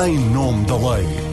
[0.00, 1.31] em nome da lei.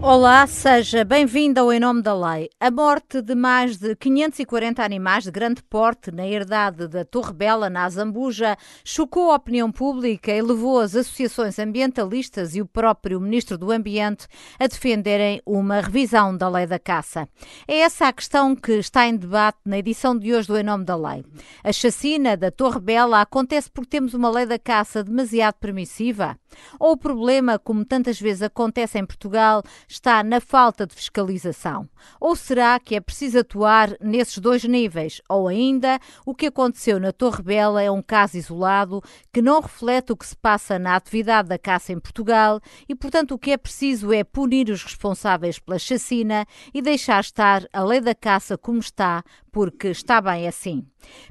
[0.00, 2.48] Olá, seja bem-vindo ao Em Nome da Lei.
[2.60, 7.68] A morte de mais de 540 animais de grande porte na herdade da Torre Bela,
[7.68, 13.58] na Azambuja, chocou a opinião pública e levou as associações ambientalistas e o próprio Ministro
[13.58, 17.28] do Ambiente a defenderem uma revisão da Lei da Caça.
[17.66, 20.84] É essa a questão que está em debate na edição de hoje do Em Nome
[20.84, 21.24] da Lei.
[21.64, 26.38] A chacina da Torre Bela acontece porque temos uma lei da caça demasiado permissiva?
[26.78, 31.88] Ou o problema, como tantas vezes acontece em Portugal, está na falta de fiscalização?
[32.20, 35.20] Ou será que é preciso atuar nesses dois níveis?
[35.28, 39.02] Ou ainda, o que aconteceu na Torre Bela é um caso isolado
[39.32, 43.32] que não reflete o que se passa na atividade da caça em Portugal e, portanto,
[43.32, 48.00] o que é preciso é punir os responsáveis pela chacina e deixar estar a lei
[48.00, 49.24] da caça como está,
[49.58, 50.86] porque está bem assim.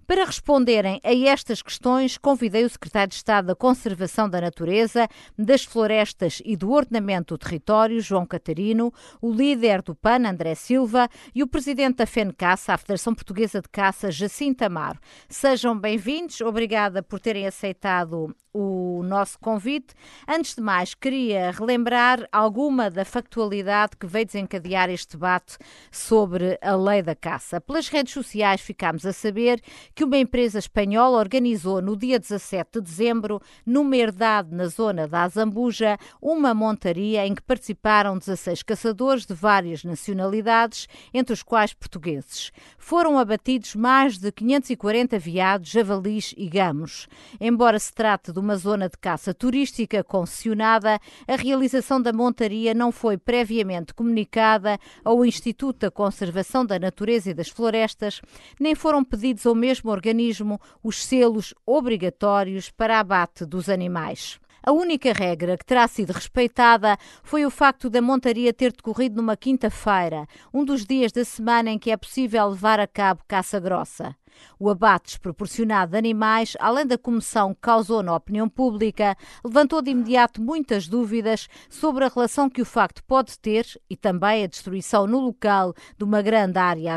[0.06, 5.64] Para responderem a estas questões, convidei o Secretário de Estado da Conservação da Natureza, das
[5.64, 11.42] Florestas e do Ordenamento do Território, João Catarino, o líder do PAN, André Silva, e
[11.42, 15.00] o presidente da FENCAça, a Federação Portuguesa de Caça, Jacinto Amaro.
[15.30, 19.94] Sejam bem-vindos, obrigada por terem aceitado o nosso convite.
[20.28, 25.58] Antes de mais, queria relembrar alguma da factualidade que veio desencadear este debate
[25.92, 27.62] sobre a lei da caça.
[27.62, 29.62] Pelas redes sociais ficámos a saber
[29.94, 35.24] que uma empresa espanhola organizou no dia 17 de dezembro, numa herdade na zona da
[35.24, 42.52] Azambuja, uma montaria em que participaram 16 caçadores de várias nacionalidades, entre os quais portugueses.
[42.78, 47.08] Foram abatidos mais de 540 veados, javalis e gamos.
[47.40, 52.92] Embora se trate de uma zona de caça turística concessionada, a realização da montaria não
[52.92, 58.22] foi previamente comunicada ao Instituto da Conservação da Natureza e das Florestas,
[58.60, 64.40] nem foram pedidos ao mesmo organismo os selos obrigatórios para abate dos animais.
[64.68, 69.38] A única regra que terá sido respeitada foi o facto da montaria ter decorrido numa
[69.38, 74.14] quinta-feira, um dos dias da semana em que é possível levar a cabo caça grossa.
[74.60, 79.92] O abate desproporcionado de animais, além da comoção que causou na opinião pública, levantou de
[79.92, 85.06] imediato muitas dúvidas sobre a relação que o facto pode ter e também a destruição
[85.06, 86.94] no local de uma grande área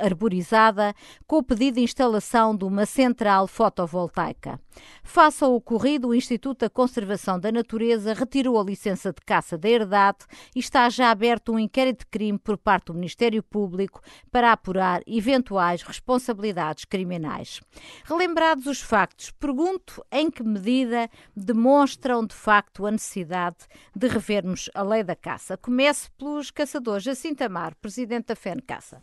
[0.00, 0.94] arborizada
[1.26, 4.60] com o pedido de instalação de uma central fotovoltaica.
[5.02, 9.68] Face ao ocorrido, o Instituto da Conservação da Natureza retirou a licença de caça da
[9.68, 10.18] herdade
[10.54, 15.02] e está já aberto um inquérito de crime por parte do Ministério Público para apurar
[15.06, 17.60] eventuais responsabilidades criminais.
[18.04, 23.58] Relembrados os factos, pergunto em que medida demonstram de facto a necessidade
[23.94, 25.56] de revermos a lei da caça.
[25.56, 27.04] Comece pelos caçadores.
[27.04, 29.02] Jacinto Amar, presidente da FENCAça.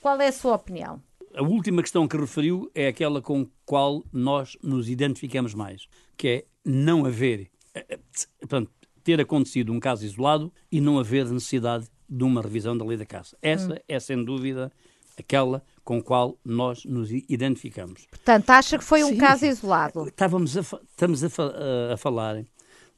[0.00, 1.02] Qual é a sua opinião?
[1.34, 6.28] A última questão que referiu é aquela com a qual nós nos identificamos mais, que
[6.28, 7.98] é não haver, eh, eh,
[8.38, 8.70] portanto,
[9.02, 13.04] ter acontecido um caso isolado e não haver necessidade de uma revisão da lei da
[13.04, 13.36] caça.
[13.42, 13.78] Essa hum.
[13.88, 14.70] é, sem dúvida,
[15.18, 18.06] aquela com a qual nós nos identificamos.
[18.06, 20.08] Portanto, acha que foi um Sim, caso isolado?
[20.08, 22.44] Estávamos a, estamos a, a, a falar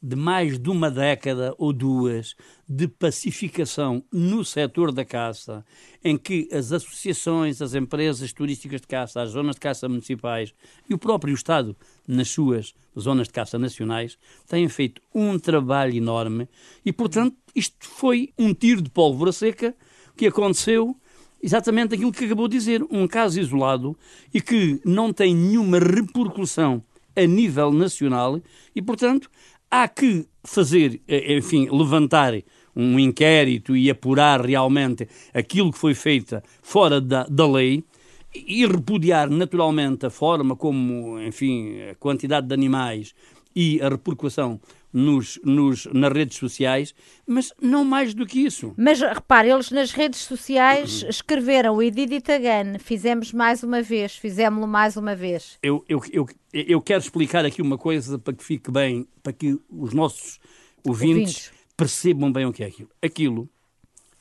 [0.03, 2.37] de mais de uma década ou duas
[2.69, 5.65] de pacificação no setor da caça,
[6.05, 10.55] em que as associações, as empresas turísticas de caça, as zonas de caça municipais
[10.89, 11.75] e o próprio Estado,
[12.07, 16.49] nas suas zonas de caça nacionais, têm feito um trabalho enorme
[16.85, 19.75] e, portanto, isto foi um tiro de pólvora seca
[20.17, 20.97] que aconteceu
[21.43, 23.97] exatamente aquilo que acabou de dizer, um caso isolado
[24.33, 26.83] e que não tem nenhuma repercussão
[27.15, 28.41] a nível nacional
[28.75, 29.31] e, portanto,
[29.71, 32.35] há que fazer, eh, enfim, levantar
[32.75, 37.83] um inquérito e apurar realmente aquilo que foi feito fora da, da lei
[38.35, 43.15] e repudiar naturalmente a forma como, enfim, a quantidade de animais
[43.55, 44.61] e a repercussão
[44.97, 46.95] nos, nos, nas redes sociais,
[47.27, 48.73] mas não mais do que isso.
[48.79, 52.25] Mas repare, eles nas redes sociais escreveram o Edith
[52.81, 55.59] fizemos mais uma vez, fizemos-lo mais uma vez.
[55.63, 59.61] Eu, eu, eu, eu quero explicar aqui uma coisa para que fique bem, para que
[59.69, 60.41] os nossos
[60.83, 61.53] ouvintes, ouvintes.
[61.77, 62.89] percebam bem o que é aquilo.
[63.03, 63.51] Aquilo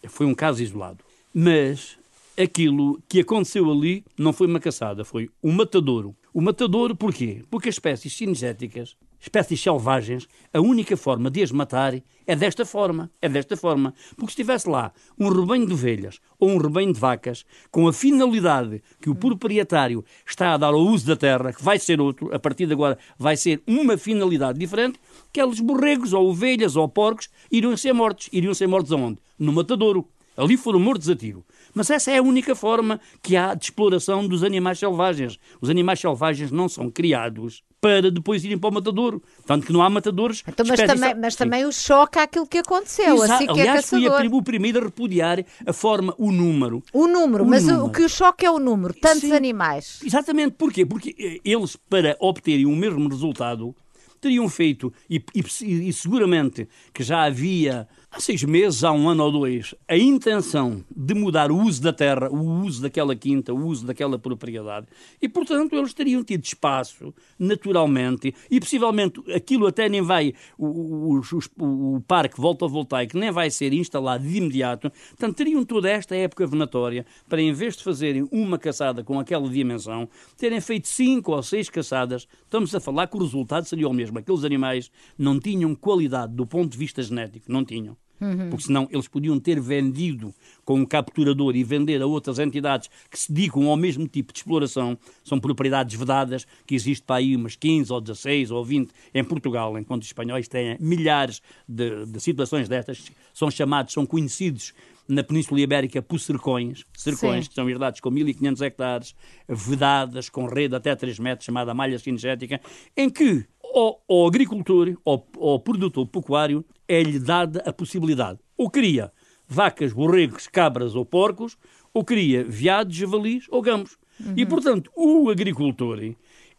[0.10, 1.98] foi um caso isolado, mas
[2.38, 6.14] aquilo que aconteceu ali não foi uma caçada, foi um matadouro.
[6.36, 7.46] O matadouro porquê?
[7.50, 11.94] Porque as espécies cinegéticas espécies selvagens, a única forma de as matar
[12.28, 13.94] é desta forma, é desta forma.
[14.18, 17.94] Porque se tivesse lá um rebanho de ovelhas ou um rebanho de vacas, com a
[17.94, 22.30] finalidade que o proprietário está a dar ao uso da terra, que vai ser outro,
[22.36, 25.00] a partir de agora vai ser uma finalidade diferente,
[25.30, 28.28] aqueles borregos ou ovelhas ou porcos iriam ser mortos.
[28.34, 29.20] Iriam ser mortos aonde?
[29.40, 30.06] No matadouro.
[30.36, 31.46] Ali foram mortos a tiro.
[31.76, 35.38] Mas essa é a única forma que há de exploração dos animais selvagens.
[35.60, 39.22] Os animais selvagens não são criados para depois irem para o matadouro.
[39.46, 40.42] Tanto que não há matadores.
[40.48, 43.16] Então, mas, também, mas também o choque àquilo que aconteceu.
[43.16, 43.34] Exato.
[43.34, 44.18] Assim que é Aliás, é caçador.
[44.18, 46.82] fui a, o primeiro a repudiar a forma, o número.
[46.94, 47.86] O número, o mas número.
[47.86, 48.94] o que o choque é o número.
[48.94, 49.34] Tantos Sim.
[49.34, 50.00] animais.
[50.04, 50.56] Exatamente.
[50.58, 50.86] Porquê?
[50.86, 53.76] Porque eh, eles, para obterem o mesmo resultado,
[54.20, 59.26] teriam feito, e, e, e seguramente que já havia há seis meses, há um ano
[59.26, 63.66] ou dois, a intenção de mudar o uso da terra, o uso daquela quinta, o
[63.66, 64.88] uso daquela propriedade.
[65.22, 71.96] E, portanto, eles teriam tido espaço, naturalmente, e possivelmente aquilo até nem vai, o, o,
[71.96, 74.90] o parque volta-voltaico nem vai ser instalado de imediato.
[75.10, 79.50] Portanto, teriam toda esta época venatória para, em vez de fazerem uma caçada com aquela
[79.50, 80.08] dimensão,
[80.38, 82.26] terem feito cinco ou seis caçadas.
[82.44, 84.20] Estamos a falar que o resultado seria o mesmo.
[84.20, 87.98] Aqueles animais não tinham qualidade do ponto de vista genético, não tinham.
[88.20, 88.50] Uhum.
[88.50, 90.34] Porque senão eles podiam ter vendido
[90.64, 94.40] com um capturador e vender a outras entidades que se dedicam ao mesmo tipo de
[94.40, 94.98] exploração.
[95.24, 99.78] São propriedades vedadas, que existe para aí umas 15 ou 16 ou 20 em Portugal,
[99.78, 103.12] enquanto os espanhóis têm milhares de, de situações destas.
[103.34, 104.74] São chamados, são conhecidos
[105.08, 107.50] na Península Ibérica por cercões, cercões Sim.
[107.50, 109.16] que são herdados com 1.500 hectares,
[109.48, 112.60] vedadas, com rede até 3 metros, chamada malha cinegética,
[112.98, 118.40] em que ao, ao agricultor, ao, ao produtor pecuário, é-lhe dada a possibilidade.
[118.58, 119.12] Ou cria
[119.46, 121.58] vacas, borregos, cabras ou porcos,
[121.94, 123.98] ou cria veados, javalis ou gamos.
[124.20, 124.34] Uhum.
[124.38, 126.00] E, portanto, o agricultor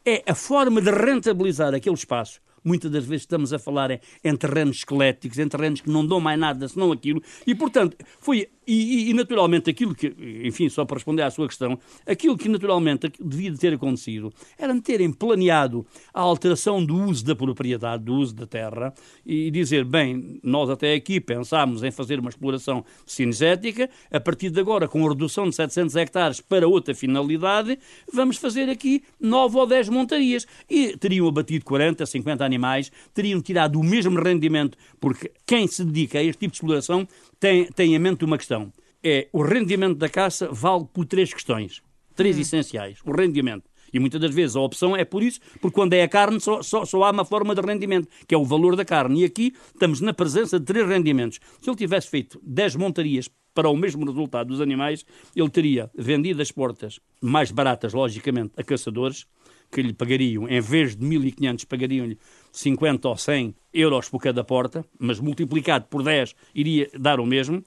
[0.04, 4.36] é a forma de rentabilizar aquele espaço muitas das vezes estamos a falar em, em,
[4.36, 9.10] terrenos esqueléticos, em terrenos que não dão mais nada senão aquilo, e portanto foi e,
[9.10, 10.14] e, naturalmente aquilo que,
[10.44, 15.12] enfim, só para responder à sua questão, aquilo que naturalmente devia ter acontecido era terem
[15.12, 18.92] planeado a alteração do uso da propriedade, do uso da terra,
[19.24, 24.60] e dizer, bem, nós até aqui pensámos em fazer uma exploração cinegética, a partir de
[24.60, 27.78] agora, com a redução de 700 hectares para outra finalidade,
[28.12, 30.46] vamos fazer aqui 9 ou 10 montarias.
[30.68, 36.18] E teriam abatido 40, 50 animais, teriam tirado o mesmo rendimento, porque quem se dedica
[36.18, 37.06] a este tipo de exploração
[37.38, 38.72] tem, tem em mente uma questão.
[39.02, 41.82] É o rendimento da caça vale por três questões.
[42.14, 42.40] Três hum.
[42.40, 42.98] essenciais.
[43.04, 43.68] O rendimento.
[43.92, 46.62] E muitas das vezes a opção é por isso, porque quando é a carne só,
[46.62, 49.22] só, só, há uma forma de rendimento, que é o valor da carne.
[49.22, 51.38] E aqui estamos na presença de três rendimentos.
[51.60, 55.04] Se ele tivesse feito 10 montarias para o mesmo resultado dos animais,
[55.34, 59.26] ele teria vendido as portas mais baratas, logicamente, a caçadores,
[59.70, 62.18] que lhe pagariam, em vez de 1.500, pagariam-lhe
[62.52, 67.62] 50 ou 100 euros por cada porta, mas multiplicado por 10 iria dar o mesmo.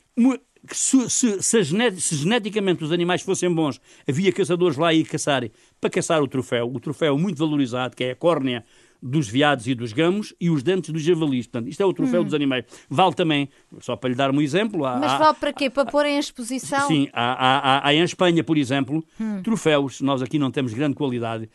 [0.72, 5.52] Se, se, se, se, geneticamente os animais fossem bons, havia caçadores lá a ir caçarem
[5.80, 8.66] para caçar o troféu, o troféu muito valorizado, que é a córnea
[9.02, 11.48] dos veados e dos gamos e os dentes dos javalis.
[11.48, 12.26] Portanto, isto é o troféu hum.
[12.26, 12.66] dos animais.
[12.90, 13.50] Vale também,
[13.80, 14.86] só para lhe dar um exemplo...
[14.86, 15.70] Há, Mas vale para quê?
[15.70, 16.88] Para pôr em exposição?
[16.88, 19.42] Sim, há, há, há em Espanha, por exemplo, hum.
[19.42, 20.02] troféus.
[20.02, 21.50] Nós aqui não temos grande qualidade,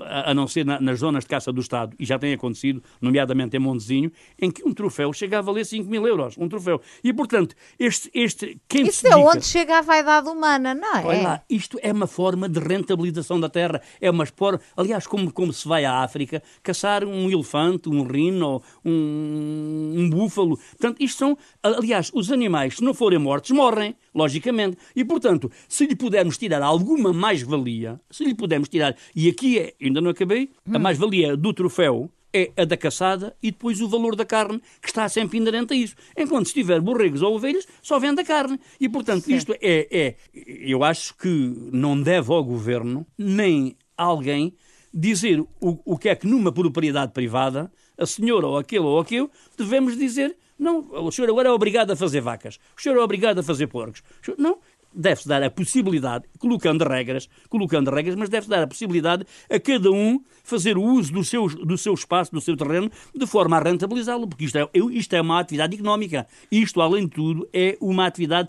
[0.00, 3.56] a não ser na, nas zonas de caça do Estado, e já tem acontecido, nomeadamente
[3.56, 4.10] em Montezinho,
[4.40, 6.36] em que um troféu chega a valer 5 mil euros.
[6.38, 6.80] Um troféu.
[7.02, 8.10] E, portanto, este...
[8.14, 11.04] este quem Isso é onde chega a vaidade humana, não é?
[11.04, 13.80] Olha lá, isto é uma forma de rentabilização da terra.
[14.00, 14.60] É uma forma...
[14.76, 20.56] Aliás, como, como se vai à África caçar um elefante, um rino, um, um búfalo.
[20.56, 21.38] Portanto, isto são...
[21.62, 24.76] Aliás, os animais, se não forem mortos, morrem, logicamente.
[24.94, 28.96] E, portanto, se lhe pudermos tirar alguma mais-valia, se lhe pudermos tirar...
[29.14, 33.52] E aqui é ainda não acabei, a mais-valia do troféu é a da caçada e
[33.52, 35.94] depois o valor da carne, que está sempre inerente a isso.
[36.16, 38.58] Enquanto se tiver borregos ou ovelhas, só vende a carne.
[38.80, 39.36] E, portanto, Sim.
[39.36, 40.16] isto é, é.
[40.34, 41.28] Eu acho que
[41.72, 44.52] não deve ao governo, nem alguém,
[44.92, 45.48] dizer o,
[45.84, 50.36] o que é que numa propriedade privada, a senhora ou aquele ou aquele, devemos dizer.
[50.58, 52.58] Não, o senhor agora é obrigado a fazer vacas.
[52.76, 54.02] O senhor é obrigado a fazer porcos.
[54.38, 54.58] Não,
[54.94, 59.90] deve-se dar a possibilidade, colocando regras, colocando regras, mas deve-se dar a possibilidade a cada
[59.90, 63.60] um fazer o uso do seu, do seu espaço, do seu terreno, de forma a
[63.60, 66.26] rentabilizá-lo, porque isto é, isto é uma atividade económica.
[66.50, 68.48] Isto, além de tudo, é uma atividade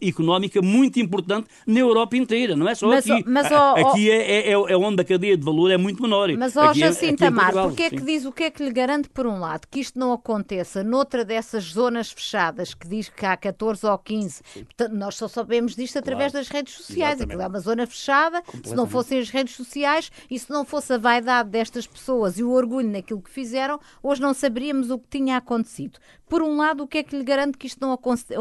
[0.00, 3.24] económica muito importante na Europa inteira, não é só mas, aqui.
[3.26, 6.30] Mas, aqui é, é, é, é, onde a cadeia de valor é muito menor.
[6.36, 9.08] Mas, ó, Jacinto é, Amar, porque é que diz, o que é que lhe garante,
[9.08, 13.36] por um lado, que isto não aconteça noutra dessas zonas fechadas, que diz que há
[13.36, 16.44] 14 ou 15, portanto, nós só sabemos disto através claro.
[16.44, 17.20] das redes sociais.
[17.20, 18.42] Aquilo é uma zona fechada.
[18.64, 22.44] Se não fossem as redes sociais e se não fosse a vaidade destas pessoas e
[22.44, 25.98] o orgulho naquilo que fizeram, hoje não saberíamos o que tinha acontecido.
[26.28, 27.92] Por um lado, o que é que lhe garante que isto não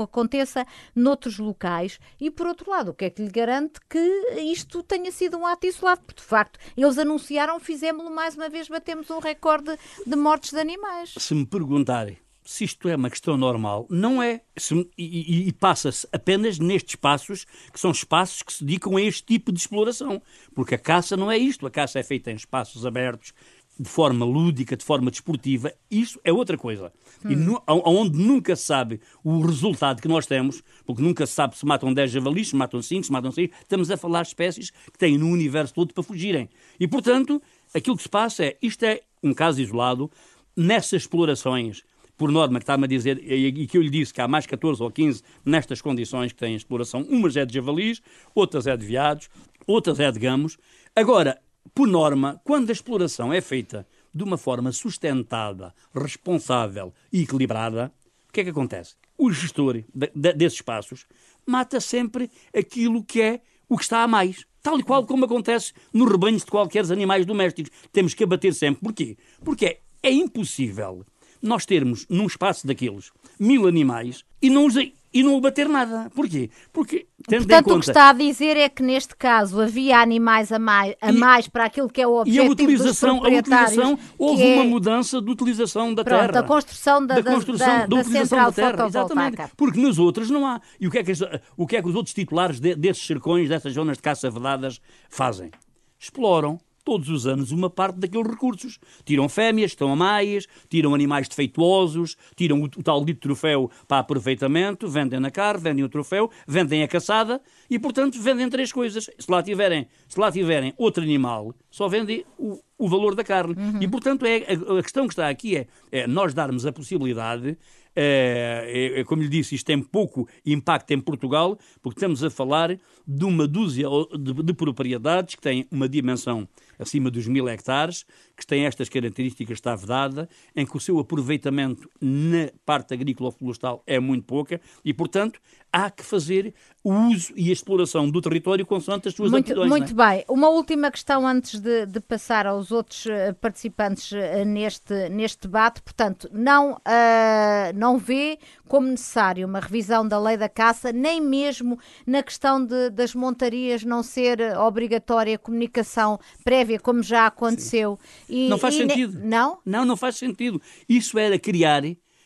[0.03, 0.65] aconteça
[0.95, 1.99] noutros locais?
[2.19, 3.99] E por outro lado, o que é que lhe garante que
[4.37, 6.01] isto tenha sido um ato isolado?
[6.01, 10.59] Porque, de facto, eles anunciaram, fizemos-lo mais uma vez, batemos um recorde de mortes de
[10.59, 11.13] animais.
[11.17, 14.41] Se me perguntarem se isto é uma questão normal, não é.
[14.55, 19.23] Se, e, e passa-se apenas nestes espaços, que são espaços que se dedicam a este
[19.23, 20.21] tipo de exploração.
[20.53, 21.65] Porque a caça não é isto.
[21.65, 23.33] A caça é feita em espaços abertos,
[23.79, 26.93] de forma lúdica, de forma desportiva, isso é outra coisa.
[27.23, 27.31] Hum.
[27.31, 31.57] E no, onde nunca se sabe o resultado que nós temos, porque nunca se sabe
[31.57, 34.69] se matam 10 javalis, se matam 5, se matam 6, estamos a falar de espécies
[34.69, 36.49] que têm no universo todo para fugirem.
[36.79, 37.41] E, portanto,
[37.73, 40.09] aquilo que se passa é, isto é um caso isolado,
[40.55, 41.83] nessas explorações,
[42.17, 44.81] por norma, que está-me a dizer, e que eu lhe disse que há mais 14
[44.81, 48.01] ou 15 nestas condições que têm exploração, umas é de javalis,
[48.34, 49.29] outras é de veados,
[49.67, 50.57] outras é de gamos.
[50.95, 51.39] Agora,
[51.74, 57.91] por norma, quando a exploração é feita de uma forma sustentada, responsável e equilibrada,
[58.29, 58.95] o que é que acontece?
[59.17, 61.05] O gestor de, de, desses espaços
[61.45, 64.45] mata sempre aquilo que é o que está a mais.
[64.62, 67.72] Tal e qual como acontece nos rebanhos de qualquer animais domésticos.
[67.91, 68.81] Temos que abater sempre.
[68.81, 69.17] Porquê?
[69.43, 71.05] Porque é, é impossível
[71.45, 74.75] nós termos num espaço daqueles mil animais e não os
[75.15, 76.11] e não bater nada.
[76.13, 76.49] Porquê?
[76.73, 77.77] Porque, tendo Portanto, conta...
[77.77, 81.15] o que está a dizer é que neste caso havia animais a mais, a e,
[81.15, 84.55] mais para aquilo que é o objetivo e a utilização, a utilização houve é...
[84.55, 86.31] uma mudança de utilização da Pronto, terra.
[86.33, 88.87] da construção da, da, construção, da, da, da utilização da terra.
[88.87, 89.41] Exatamente.
[89.55, 90.59] Porque nos outros não há.
[90.77, 91.13] E o que é que,
[91.55, 94.81] o que, é que os outros titulares de, desses cercões, dessas zonas de caça vedadas,
[95.09, 95.49] fazem?
[95.97, 98.79] Exploram todos os anos uma parte daqueles recursos.
[99.03, 103.99] Tiram fêmeas, estão a mais, tiram animais defeituosos, tiram o, o tal dito troféu para
[103.99, 109.09] aproveitamento, vendem na carne, vendem o troféu, vendem a caçada e, portanto, vendem três coisas.
[109.17, 113.55] Se lá tiverem, se lá tiverem outro animal, só vendem o, o valor da carne.
[113.57, 113.81] Uhum.
[113.81, 117.57] E, portanto, é, a, a, questão que está aqui é, é nós darmos a possibilidade
[117.95, 122.77] é, é, como lhe disse, isto tem pouco impacto em Portugal, porque estamos a falar
[123.07, 123.88] de uma dúzia
[124.19, 126.47] de, de propriedades que têm uma dimensão
[126.79, 131.89] acima dos mil hectares, que têm estas características está vedada, em que o seu aproveitamento
[132.01, 135.39] na parte agrícola ou florestal é muito pouca e, portanto,
[135.71, 139.69] há que fazer o uso e a exploração do território consoante as suas muito, aptidões.
[139.69, 140.09] Muito é?
[140.09, 140.25] bem.
[140.29, 145.81] Uma última questão antes de, de, passar aos outros eh, participantes eh, neste, neste debate.
[145.81, 151.79] Portanto, não, uh, não vê como necessário uma revisão da lei da caça, nem mesmo
[152.05, 158.00] na questão de, das montarias não ser obrigatória a comunicação prévia, como já aconteceu.
[158.29, 159.19] E, não faz sentido.
[159.19, 159.25] Ne...
[159.25, 159.60] Não?
[159.65, 160.62] Não, não faz sentido.
[160.88, 161.84] Isso era criar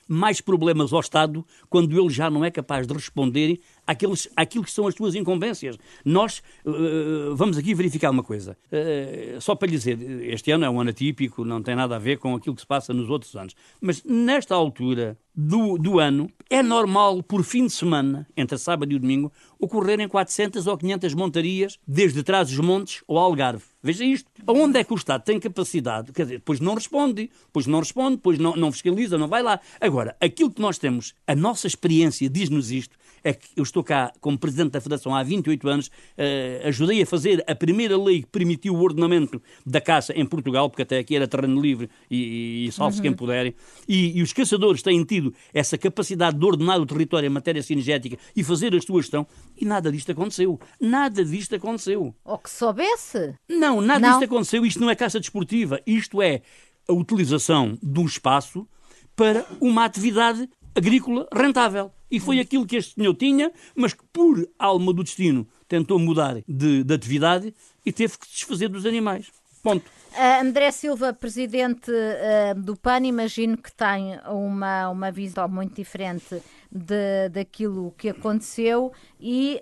[0.08, 4.72] mais problemas ao Estado quando ele já não é capaz de responder àqueles, àquilo que
[4.72, 5.78] são as suas incumbências.
[6.04, 8.58] Nós uh, vamos aqui verificar uma coisa.
[8.72, 12.00] Uh, só para lhe dizer, este ano é um ano atípico, não tem nada a
[12.00, 13.56] ver com aquilo que se passa nos outros anos.
[13.82, 19.00] Mas nesta altura do, do ano, é normal, por fim de semana, entre sábado e
[19.00, 23.64] domingo, ocorrerem 400 ou 500 montarias desde trás dos montes ao Algarve.
[23.82, 24.30] Veja isto.
[24.46, 26.12] Aonde é que o Estado tem capacidade?
[26.12, 29.60] Quer dizer, depois não responde, depois não responde, depois não, não fiscaliza, não vai lá.
[29.80, 34.12] Agora, aquilo que nós temos, a nossa experiência diz-nos isto, é que eu estou cá
[34.20, 38.28] como Presidente da Federação há 28 anos, uh, ajudei a fazer a primeira lei que
[38.28, 42.72] permitiu o ordenamento da caça em Portugal, porque até aqui era terreno livre e, e
[42.72, 43.04] salve-se uhum.
[43.04, 43.54] quem puder,
[43.88, 48.18] e, e os caçadores têm tido essa capacidade de ordenar o território em matéria cinegética
[48.36, 50.60] e fazer a sua gestão, e nada disto aconteceu.
[50.80, 52.14] Nada disto aconteceu.
[52.24, 53.36] Ou que soubesse?
[53.50, 54.10] Não, nada não.
[54.12, 54.66] disto aconteceu.
[54.66, 55.82] Isto não é caça desportiva.
[55.86, 56.42] Isto é
[56.88, 58.68] a utilização de um espaço
[59.16, 61.92] para uma atividade agrícola rentável.
[62.12, 66.42] E foi aquilo que este senhor tinha, mas que por alma do destino tentou mudar
[66.48, 67.54] de, de atividade
[67.86, 69.28] e teve que se desfazer dos animais.
[69.62, 69.86] Ponto.
[70.12, 76.42] Uh, André Silva, presidente uh, do PAN, imagino que tem uma, uma visão muito diferente
[76.72, 79.62] de, daquilo que aconteceu e,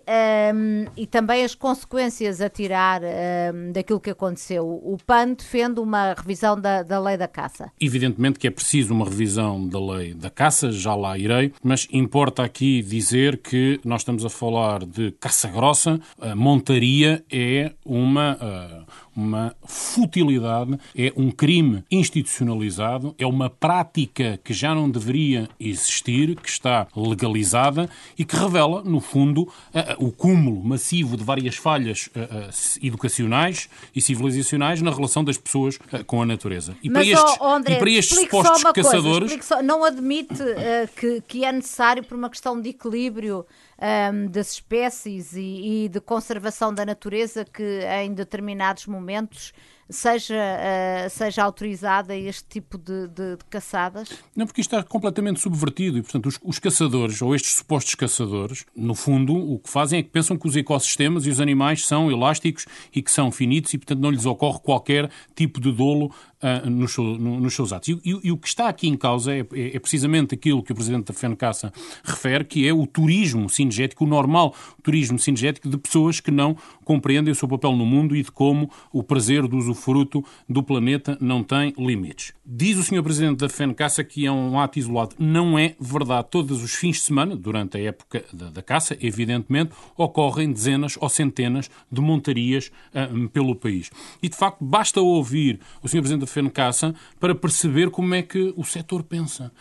[0.53, 4.65] um, e também as consequências a tirar um, daquilo que aconteceu.
[4.67, 7.71] O PAN defende uma revisão da, da lei da caça.
[7.79, 12.43] Evidentemente que é preciso uma revisão da lei da caça, já lá irei, mas importa
[12.43, 18.85] aqui dizer que nós estamos a falar de caça grossa, a montaria é uma, uh,
[19.15, 26.49] uma futilidade, é um crime institucionalizado, é uma prática que já não deveria existir, que
[26.49, 29.47] está legalizada e que revela, no fundo,
[29.97, 32.09] o cúmulo massivo de várias falhas
[32.81, 36.75] educacionais e civilizacionais na relação das pessoas com a natureza.
[36.83, 39.45] E Mas, para estes, oh, André, e para estes supostos caçadores.
[39.45, 43.45] Só, não admite uh, que, que é necessário, por uma questão de equilíbrio,
[43.79, 49.53] um, das espécies e, e de conservação da natureza que em determinados momentos
[49.89, 54.09] seja, uh, seja autorizada este tipo de, de, de, caçadas?
[54.35, 58.65] Não, porque isto está completamente subvertido e, portanto, os, os, caçadores, ou estes supostos caçadores,
[58.75, 62.11] no fundo, o que fazem é que pensam que os ecossistemas e os animais são
[62.11, 66.69] elásticos e que são finitos e, portanto, não lhes ocorre qualquer tipo de dolo uh,
[66.69, 67.89] nos, no, nos, seus atos.
[67.89, 70.71] E, e, e, o que está aqui em causa é, é, é, precisamente aquilo que
[70.71, 71.71] o Presidente da FENCASA
[72.03, 74.53] refere, que é o turismo cinegético, o normal
[74.83, 78.69] turismo cinegético de pessoas que não compreendem o seu papel no mundo e de como
[78.91, 82.33] o prazer do usufruto do planeta não tem limites.
[82.45, 83.03] Diz o Sr.
[83.03, 85.15] Presidente da FENCASA que é um ato isolado.
[85.19, 86.27] Não é verdade.
[86.31, 91.09] Todos os fins de semana, durante a época da, da caça, evidentemente, ocorrem dezenas ou
[91.09, 93.91] centenas de montarias uh, pelo país.
[94.21, 95.99] E, de facto, basta ouvir o Sr.
[95.99, 99.51] Presidente da FENCASA para perceber como é que o setor pensa.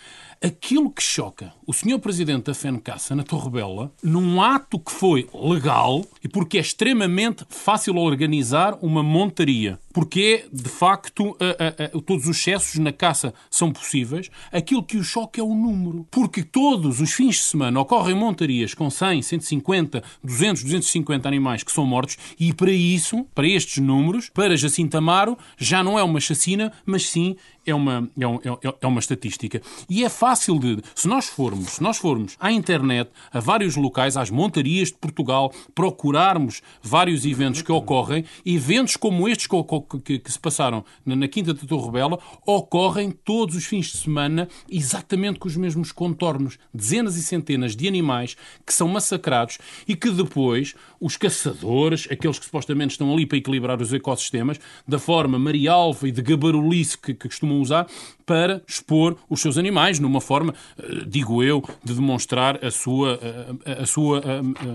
[0.42, 1.98] Aquilo que choca o Sr.
[1.98, 7.44] Presidente da FENCASA na Torre Bela, num ato que foi legal e porque é extremamente
[7.48, 12.92] fácil organizar uma montaria, porque é, de facto, a, a, a, todos os excessos na
[12.92, 16.06] caça são possíveis, aquilo que o choca é o número.
[16.10, 21.72] Porque todos os fins de semana ocorrem montarias com 100, 150, 200, 250 animais que
[21.72, 26.20] são mortos e para isso, para estes números, para Jacinto Amaro, já não é uma
[26.20, 27.36] chacina, mas sim
[27.66, 29.60] é uma, é, um, é, é uma estatística.
[29.88, 30.78] E é fácil de.
[30.94, 35.52] Se nós formos, se nós formos à internet, a vários locais, às montarias de Portugal,
[35.74, 39.56] procurarmos vários eventos que ocorrem, eventos como estes que,
[40.04, 43.96] que, que se passaram na, na Quinta de Torre Bela, ocorrem todos os fins de
[43.98, 46.58] semana, exatamente com os mesmos contornos.
[46.72, 49.58] Dezenas e centenas de animais que são massacrados
[49.88, 54.98] e que depois os caçadores, aqueles que supostamente estão ali para equilibrar os ecossistemas, da
[54.98, 57.86] forma marialva e de gabarulice que, que costumam usar,
[58.26, 63.20] para expor os seus animais numa forma, eh, digo eu, de demonstrar a sua,
[63.64, 64.20] a, a sua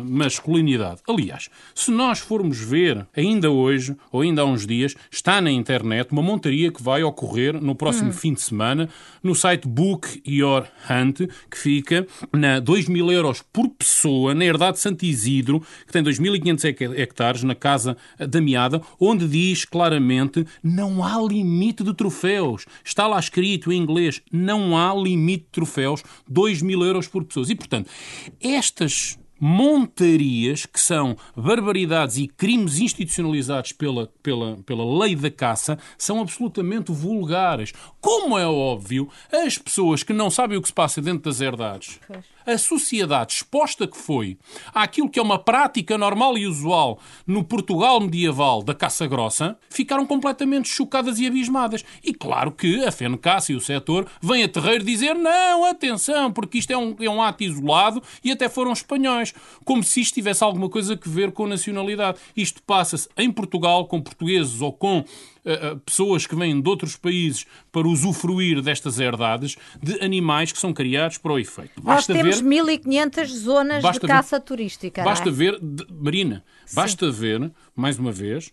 [0.07, 1.01] masculinidade.
[1.07, 6.13] Aliás, se nós formos ver, ainda hoje, ou ainda há uns dias, está na internet
[6.13, 8.13] uma montaria que vai ocorrer no próximo hum.
[8.13, 8.87] fim de semana
[9.21, 14.77] no site Book Your Hunt, que fica na 2 mil euros por pessoa, na herdade
[14.77, 21.03] de Santo Isidro, que tem 2.500 hectares, na Casa da Meada, onde diz claramente não
[21.03, 22.65] há limite de troféus.
[22.83, 27.23] Está lá escrito escrito em inglês, não há limite de troféus, 2 mil euros por
[27.23, 27.49] pessoas.
[27.49, 27.89] E, portanto,
[28.39, 36.21] estas montarias, que são barbaridades e crimes institucionalizados pela, pela, pela lei da caça, são
[36.21, 37.73] absolutamente vulgares.
[37.99, 41.99] Como é óbvio, as pessoas que não sabem o que se passa dentro das herdades,
[42.45, 44.37] a sociedade exposta que foi
[44.73, 50.05] àquilo que é uma prática normal e usual no Portugal medieval da caça grossa, ficaram
[50.05, 51.83] completamente chocadas e abismadas.
[52.03, 56.57] E claro que a FENCAça e o setor vêm a terreiro dizer não, atenção, porque
[56.57, 59.30] isto é um, é um ato isolado e até foram espanhóis
[59.63, 62.19] como se isto tivesse alguma coisa a ver com nacionalidade.
[62.35, 67.45] Isto passa-se em Portugal com portugueses ou com uh, pessoas que vêm de outros países
[67.71, 71.81] para usufruir destas herdades de animais que são criados para o efeito.
[71.81, 75.03] Basta Nós temos ver, 1.500 zonas de caça ver, turística.
[75.03, 75.31] Basta é?
[75.31, 76.75] ver, Marina, Sim.
[76.75, 78.51] basta ver, mais uma vez,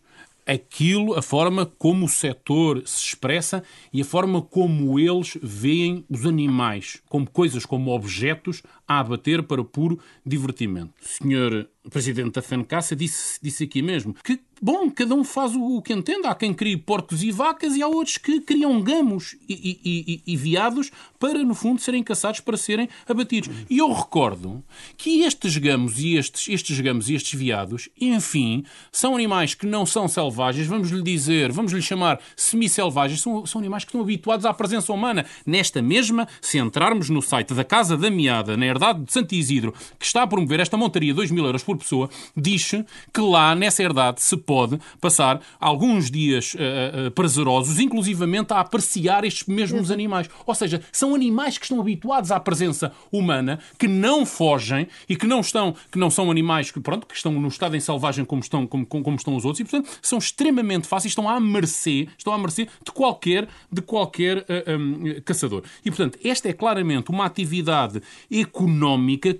[0.49, 3.62] aquilo, a forma como o setor se expressa
[3.93, 9.62] e a forma como eles veem os animais, como coisas, como objetos a abater para
[9.62, 10.94] puro divertimento.
[11.01, 15.81] Senhor o presidente da FENCASA disse, disse aqui mesmo que, bom, cada um faz o,
[15.81, 16.27] que entende.
[16.27, 20.33] Há quem crie porcos e vacas e há outros que criam gamos e, e, e,
[20.33, 23.48] e viados para, no fundo, serem caçados para serem abatidos.
[23.70, 24.62] E eu recordo
[24.98, 29.87] que estes gamos e estes, estes gamos e estes viados, enfim, são animais que não
[29.87, 34.44] são selvagens, vamos lhe dizer, vamos lhe chamar semi-selvagens, são, são animais que estão habituados
[34.44, 35.24] à presença humana.
[35.46, 39.75] Nesta mesma, se entrarmos no site da Casa da Meada, na herdade de Santo Isidro,
[39.99, 42.69] que está a promover esta montaria 2 mil euros por pessoa, diz
[43.12, 49.25] que lá, nessa herdade, se pode passar alguns dias uh, uh, prazerosos, inclusivamente a apreciar
[49.25, 50.29] estes mesmos animais.
[50.47, 55.27] Ou seja, são animais que estão habituados à presença humana, que não fogem e que
[55.27, 58.43] não estão, que não são animais que, pronto, que estão no estado em selvagem como
[58.43, 62.33] estão, como, como estão os outros, e portanto são extremamente fáceis, estão à mercê, estão
[62.33, 65.62] à mercê de qualquer, de qualquer uh, um, caçador.
[65.85, 68.68] E portanto, esta é claramente uma atividade económica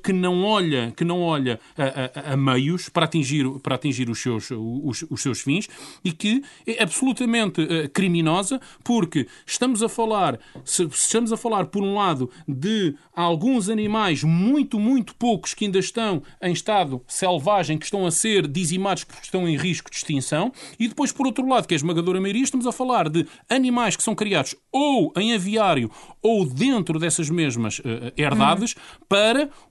[0.03, 4.09] que não olha, que não olha a, a, a, a, meios para atingir, para atingir
[4.09, 5.69] os, seus, os, os seus fins
[6.05, 11.83] e que é absolutamente uh, criminosa porque estamos a falar, se, estamos a falar por
[11.83, 17.85] um lado de alguns animais muito, muito poucos que ainda estão em estado selvagem, que
[17.85, 21.67] estão a ser dizimados porque estão em risco de extinção, e depois, por outro lado,
[21.67, 25.35] que é a esmagadora maioria, estamos a falar de animais que são criados ou em
[25.35, 25.91] aviário
[26.23, 29.05] ou dentro dessas mesmas uh, herdades hum.
[29.09, 29.18] para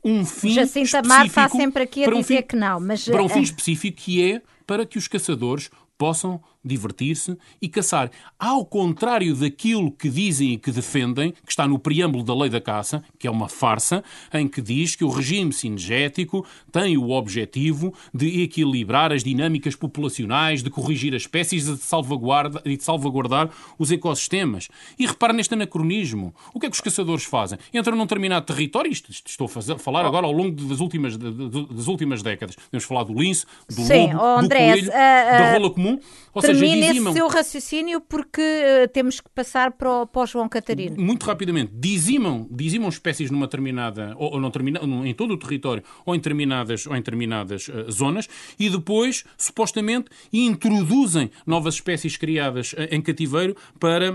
[0.04, 1.08] um fim Jacinta específico.
[1.08, 3.06] Mar está sempre aqui a dizer um fim, que não, mas...
[3.06, 8.12] Para um fim específico que é para que os caçadores possam divertir-se e caçar.
[8.38, 12.62] Ao contrário daquilo que dizem e que defendem, que está no preâmbulo da lei da
[12.62, 14.04] caça, que é uma farsa,
[14.34, 20.62] em que diz que o regime cinegético tem o objetivo de equilibrar as dinâmicas populacionais,
[20.62, 24.70] de corrigir as espécies e de, salvaguarda, de salvaguardar os ecossistemas.
[24.98, 26.34] E repara neste anacronismo.
[26.54, 27.58] O que é que os caçadores fazem?
[27.74, 32.22] Entram num determinado território, isto estou a falar agora ao longo das últimas, das últimas
[32.22, 32.56] décadas.
[32.56, 35.70] Podemos falar do lince, do Sim, lobo, oh, André, do coelho, uh, uh, da rola
[35.70, 36.00] comum.
[36.34, 37.12] Ou seja, Termine dizimam...
[37.12, 40.96] esse seu raciocínio porque uh, temos que passar para o, para o, João Catarino.
[41.00, 41.72] Muito rapidamente.
[41.74, 46.18] Dizimam, dizimam espécies numa determinada, ou, ou não termina, em todo o território, ou em
[46.18, 48.28] determinadas, ou em determinadas uh, zonas,
[48.60, 54.08] e depois, supostamente, introduzem novas espécies criadas uh, em cativeiro para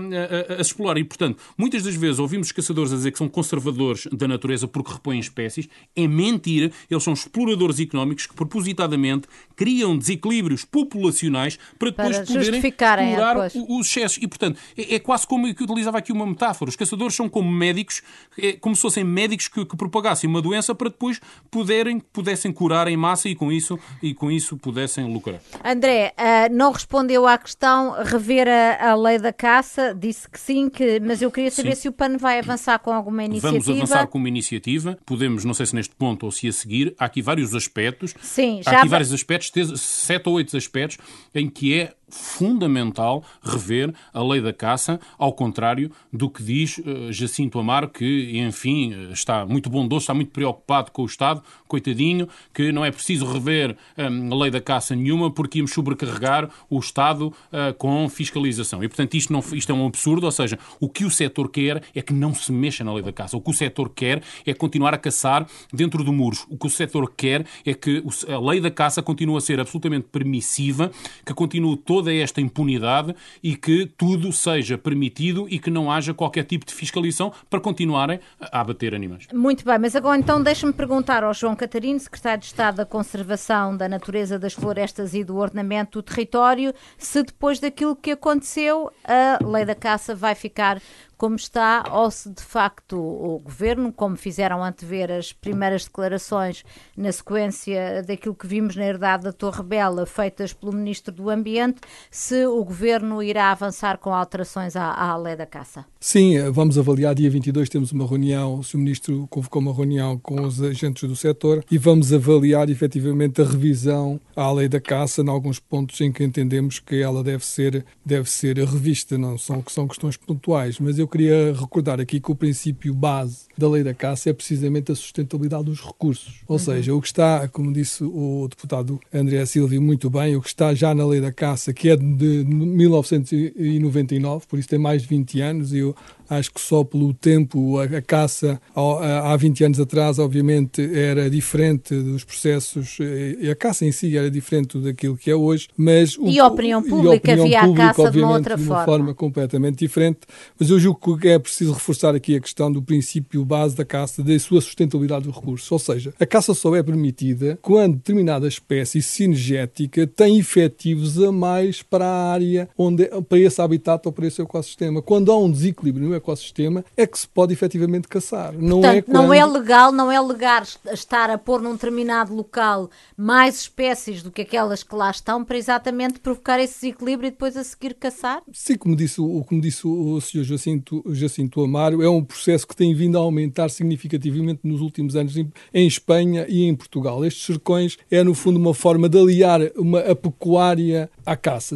[0.59, 0.97] as explorar.
[0.97, 4.67] E, portanto, muitas das vezes ouvimos os caçadores a dizer que são conservadores da natureza
[4.67, 5.69] porque repõem espécies.
[5.95, 6.71] É mentira.
[6.89, 13.87] Eles são exploradores económicos que, propositadamente, criam desequilíbrios populacionais para depois para poderem explorar os
[13.87, 14.17] excessos.
[14.21, 16.69] E, portanto, é, é, quase como que utilizava aqui uma metáfora.
[16.69, 18.01] Os caçadores são como médicos,
[18.37, 21.19] é como se fossem médicos que, que propagassem uma doença para depois
[21.51, 25.39] poderem, pudessem curar em massa e com isso, e com isso pudessem lucrar.
[25.63, 30.69] André, uh, não respondeu à questão rever a, a, lei da caça, disse que sim,
[30.69, 31.83] que, mas eu queria saber sim.
[31.83, 33.63] se o PAN vai avançar com alguma iniciativa.
[33.63, 36.95] Vamos avançar com uma iniciativa, podemos, não sei se neste ponto ou se a seguir,
[36.97, 38.13] há aqui vários aspectos.
[38.21, 40.97] Sim, há aqui vários aspectos, sete ou oito aspectos,
[41.33, 47.11] em que é fundamental rever a lei da caça, ao contrário do que diz uh,
[47.11, 52.27] Jacinto Amaro, que, enfim, eh, está muito bondoso, está muito preocupado com o Estado, coitadinho,
[52.53, 56.79] que não é preciso rever um, a lei da caça nenhuma porque íamos sobrecarregar o
[56.79, 58.83] Estado uh, com fiscalização.
[58.83, 61.83] E, portanto, isto, não, isto é um absurdo, ou seja, o que o setor quer
[61.95, 63.35] é que não se mexa na lei da caça.
[63.35, 66.45] O que o setor quer é continuar a caçar dentro do muros.
[66.49, 70.07] O que o setor quer é que a lei da caça continue a ser absolutamente
[70.11, 70.91] permissiva,
[71.25, 76.13] que continue toda toda esta impunidade e que tudo seja permitido e que não haja
[76.13, 79.27] qualquer tipo de fiscalização para continuarem a abater animais.
[79.33, 83.77] Muito bem, mas agora então deixe-me perguntar ao João Catarino, Secretário de Estado da Conservação
[83.77, 89.39] da Natureza das Florestas e do Ordenamento do Território, se depois daquilo que aconteceu a
[89.45, 90.81] lei da caça vai ficar
[91.17, 96.63] como está, ou se de facto o governo, como fizeram antever as primeiras declarações
[96.95, 101.81] na sequência daquilo que vimos na herdade da Torre Bela, feitas pelo Ministro do Ambiente,
[102.09, 105.85] se o governo irá avançar com alterações à, à lei da caça.
[105.99, 107.15] Sim, vamos avaliar.
[107.15, 108.77] Dia 22 temos uma reunião, o Sr.
[108.77, 114.19] Ministro convocou uma reunião com os agentes do setor e vamos avaliar efetivamente a revisão
[114.35, 118.29] à lei da caça em alguns pontos em que entendemos que ela deve ser, deve
[118.29, 119.17] ser revista.
[119.17, 123.69] Não são, são questões pontuais, mas eu queria recordar aqui que o princípio base da
[123.69, 126.41] lei da caça é precisamente a sustentabilidade dos recursos.
[126.47, 126.59] Ou uhum.
[126.59, 130.73] seja, o que está, como disse o deputado André Silva muito bem, o que está
[130.73, 135.41] já na lei da caça, que é de 1999, por isso tem mais de 20
[135.41, 135.95] anos, e eu
[136.37, 141.95] Acho que só pelo tempo, a, a caça há 20 anos atrás, obviamente, era diferente
[141.95, 146.17] dos processos, e a caça em si era diferente daquilo que é hoje, mas...
[146.17, 148.63] O, e a opinião pública, a opinião havia pública, a caça de uma outra de
[148.63, 148.85] uma forma.
[148.85, 150.19] forma completamente diferente,
[150.59, 154.23] mas eu julgo que é preciso reforçar aqui a questão do princípio base da caça,
[154.23, 159.01] da sua sustentabilidade dos recursos, ou seja, a caça só é permitida quando determinada espécie
[159.01, 164.41] sinergética tem efetivos a mais para a área, onde, para esse habitat ou para esse
[164.41, 165.01] ecossistema.
[165.01, 168.53] Quando há um desequilíbrio no ecossistema é que se pode efetivamente caçar.
[168.53, 169.15] Não Portanto, é quando...
[169.15, 174.31] não é legal, não é legal estar a pôr num determinado local mais espécies do
[174.31, 178.41] que aquelas que lá estão para exatamente provocar esse desequilíbrio e depois a seguir caçar?
[178.51, 180.43] Sim, como disse, como disse o Sr.
[180.43, 185.35] Jacinto, Jacinto Amaro, é um processo que tem vindo a aumentar significativamente nos últimos anos
[185.35, 187.25] em, em Espanha e em Portugal.
[187.25, 191.75] Estes cercões é, no fundo, uma forma de aliar uma, a pecuária à caça.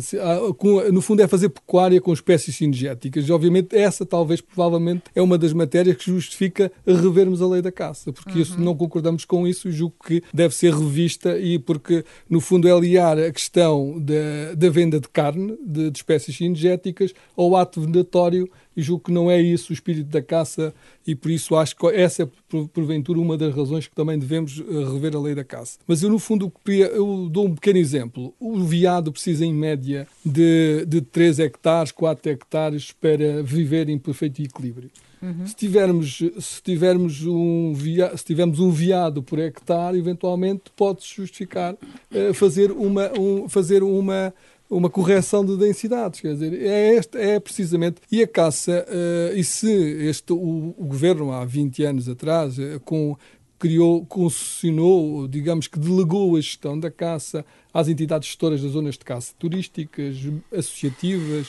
[0.92, 3.28] No fundo, é fazer pecuária com espécies cinegéticas.
[3.28, 7.72] E, obviamente, essa talvez, provavelmente, é uma das matérias que justifica revermos a lei da
[7.72, 8.42] caça, porque uhum.
[8.42, 12.72] isso, não concordamos com isso, julgo que deve ser revista e porque, no fundo, é
[12.72, 18.50] aliar a questão da, da venda de carne de, de espécies cinegéticas ao ato vendatório
[18.78, 20.72] e julgo que não é isso o espírito da caça
[21.06, 22.30] e por isso acho que essa é
[22.72, 25.80] porventura uma das razões que também devemos eh, rever a lei da caça.
[25.88, 28.36] Mas eu no fundo eu dou um pequeno exemplo.
[28.40, 34.44] O veado precisa em média de, de 3 hectares, 4 hectares para viver em perfeito
[34.44, 34.92] equilíbrio.
[35.22, 35.48] Uhum.
[35.48, 41.74] Se tivermos, se tivermos um via, se tivermos um veado por hectare, eventualmente pode-se justificar
[41.74, 44.32] uh, fazer uma, um, fazer uma
[44.70, 49.44] uma correção de densidades, quer dizer, é, este, é precisamente, e a caça, uh, e
[49.44, 53.18] se este, o, o, governo há 20 anos atrás, uh, com,
[53.58, 59.06] criou, concessionou, digamos que delegou a gestão da caça às entidades gestoras das zonas de
[59.06, 60.18] caça turísticas,
[60.52, 61.48] associativas,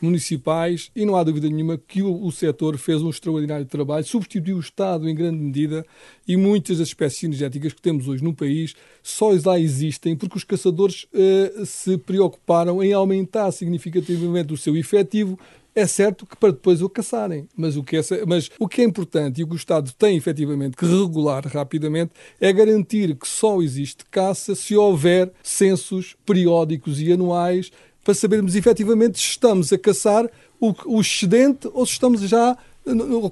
[0.00, 4.56] municipais e não há dúvida nenhuma que o, o setor fez um extraordinário trabalho, substituiu
[4.56, 5.84] o Estado em grande medida
[6.26, 10.44] e muitas das espécies energéticas que temos hoje no país só lá existem porque os
[10.44, 15.38] caçadores uh, se preocuparam em aumentar significativamente o seu efetivo.
[15.72, 18.84] É certo que para depois o caçarem, mas o que é, mas o que é
[18.84, 22.10] importante e o que o Estado tem efetivamente que regular rapidamente
[22.40, 27.70] é garantir que só existe caça se houver censos periódicos e anuais
[28.04, 30.28] para sabermos efetivamente se estamos a caçar
[30.60, 32.56] o, o excedente ou se estamos já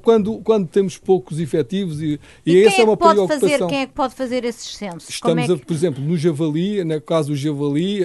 [0.03, 3.49] quando, quando temos poucos efetivos e, e, e essa é, é uma pode preocupação.
[3.49, 5.09] Fazer, quem é que pode fazer esses censos?
[5.09, 5.53] Estamos, é que...
[5.53, 8.01] a, por exemplo, no Javali, no caso do Javali,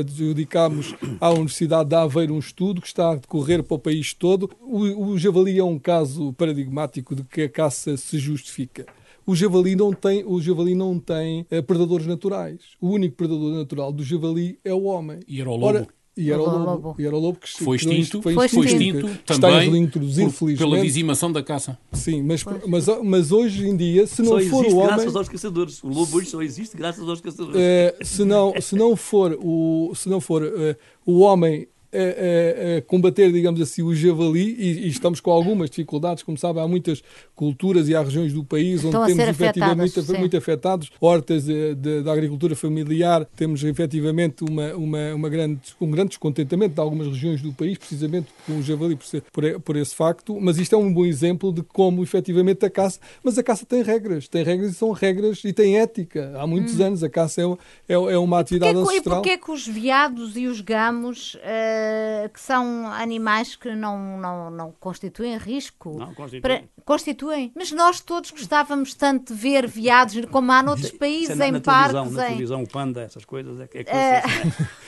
[0.00, 4.50] adjudicámos à Universidade de Aveiro um estudo que está a decorrer para o país todo.
[4.60, 8.86] O, o Javali é um caso paradigmático de que a caça se justifica
[9.26, 12.60] o javali não tem, o javali não tem uh, predadores naturais.
[12.80, 15.20] O único predador natural do javali é o homem.
[15.26, 15.66] E era o lobo.
[15.66, 16.64] Ora, e era o lobo.
[16.64, 16.94] lobo.
[16.96, 21.32] E era o lobo que foi extinto, foi, foi extinto, extinto também por, pela dizimação
[21.32, 21.76] da caça.
[21.92, 24.86] Sim, mas, mas, mas hoje em dia, se não só for o homem...
[24.86, 25.82] graças aos caçadores.
[25.82, 27.60] O lobo hoje só existe graças aos caçadores.
[27.60, 32.82] Uh, se, não, se não for o, se não for, uh, o homem a, a,
[32.82, 36.22] combater, digamos assim, o javali e, e, estamos com algumas dificuldades.
[36.22, 37.02] Como sabe, há muitas
[37.34, 40.90] culturas e há regiões do país onde temos efetivamente muito, muito afetados.
[41.00, 46.80] Hortas de, da agricultura familiar, temos efetivamente uma, uma, uma grande, um grande descontentamento de
[46.80, 50.38] algumas regiões do país, precisamente com o javali, por, ser, por, por esse facto.
[50.40, 52.98] Mas isto é um bom exemplo de como efetivamente a caça.
[53.22, 56.34] Mas a caça tem regras, tem regras e são regras e tem ética.
[56.36, 56.86] Há muitos hum.
[56.86, 57.44] anos a caça é,
[57.88, 59.18] é, é uma atividade porque, ancestral.
[59.18, 61.34] E porquê que os veados e os gamos.
[61.36, 65.98] Uh eh, que são animais que não, não, não constituem risco.
[65.98, 66.40] Não, constituem.
[66.40, 67.52] Para, constituem.
[67.54, 71.52] Mas nós todos gostávamos tanto de ver veados, como há noutros países, é na, em
[71.52, 71.92] na parques.
[71.92, 72.16] Televisão, em...
[72.16, 74.22] Na televisão, o panda, essas coisas, é, é que é...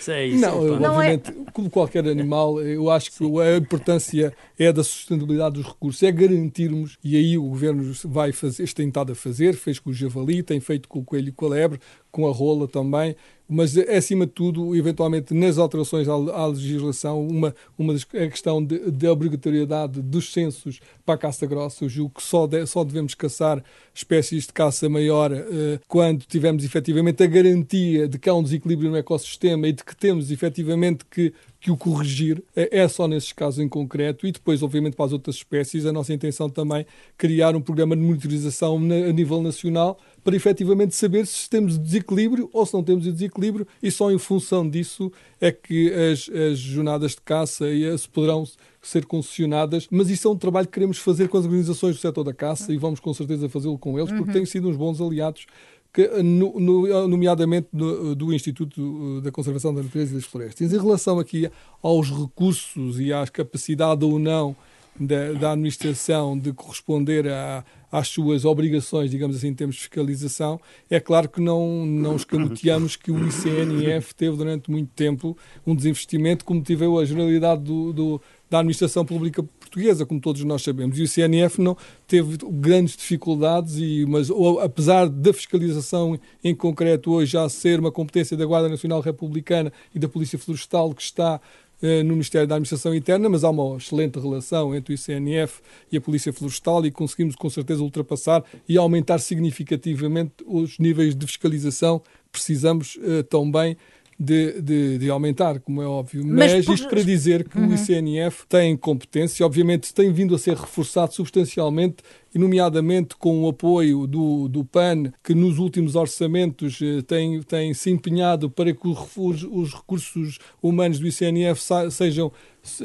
[0.01, 0.41] Isso é isso.
[0.41, 1.51] Não, é não obviamente, é...
[1.53, 3.41] como qualquer animal, eu acho que Sim.
[3.41, 8.67] a importância é da sustentabilidade dos recursos, é garantirmos, e aí o governo vai fazer,
[8.73, 11.47] tem estado a fazer, fez com o javali, tem feito com o coelho e com
[11.47, 11.81] a lebre,
[12.11, 13.15] com a rola também,
[13.49, 18.65] mas acima de tudo, eventualmente nas alterações à, à legislação, uma, uma das, a questão
[18.65, 23.15] da obrigatoriedade dos censos para a caça grossa, eu julgo que só, de, só devemos
[23.15, 23.63] caçar
[23.95, 28.91] espécies de caça maior eh, quando tivermos efetivamente a garantia de que há um desequilíbrio
[28.91, 31.33] no ecossistema e de que temos efetivamente que
[31.67, 32.45] que o corrigir.
[32.55, 34.25] É só nesses casos em concreto.
[34.25, 36.87] E depois, obviamente, para as outras espécies, a nossa intenção também
[37.19, 42.67] criar um programa de monitorização a nível nacional para efetivamente saber se temos desequilíbrio ou
[42.67, 47.21] se não temos desequilíbrio e só em função disso é que as, as jornadas de
[47.21, 47.65] caça
[47.97, 48.45] se poderão
[48.83, 52.25] ser concessionadas, mas isso é um trabalho que queremos fazer com as organizações do setor
[52.25, 54.33] da caça e vamos com certeza fazê-lo com eles, porque uhum.
[54.33, 55.47] têm sido uns bons aliados
[55.93, 60.73] que, no, no, nomeadamente do, do, Instituto da Conservação da Natureza e das Florestas.
[60.73, 61.49] Em relação aqui
[61.81, 64.57] aos recursos e à capacidade ou não
[64.99, 67.65] da, da administração de corresponder a,
[67.97, 72.95] às suas obrigações, digamos assim, em termos de fiscalização, é claro que não, não escamoteamos
[72.95, 75.35] que o ICNF teve durante muito tempo
[75.67, 80.63] um desinvestimento, como teve a generalidade do, do da administração pública portuguesa, como todos nós
[80.63, 80.99] sabemos.
[80.99, 87.11] E o CNF não teve grandes dificuldades, e, mas ou, apesar da fiscalização em concreto
[87.13, 91.41] hoje já ser uma competência da Guarda Nacional Republicana e da Polícia Florestal que está
[91.81, 95.61] no Ministério da Administração Interna, mas há uma excelente relação entre o ICNF
[95.93, 101.27] e a Polícia Florestal e conseguimos com certeza ultrapassar e aumentar significativamente os níveis de
[101.27, 103.77] fiscalização que precisamos uh, também
[104.19, 106.25] de, de, de, aumentar, como é óbvio.
[106.25, 107.69] Mas, Mas isto para dizer que uhum.
[107.69, 111.97] o ICNF tem competência, obviamente tem vindo a ser reforçado substancialmente
[112.37, 117.73] e nomeadamente com o apoio do, do PAN, que nos últimos orçamentos eh, tem, tem
[117.73, 121.59] se empenhado para que os, os recursos humanos do ICNF
[121.91, 122.31] sejam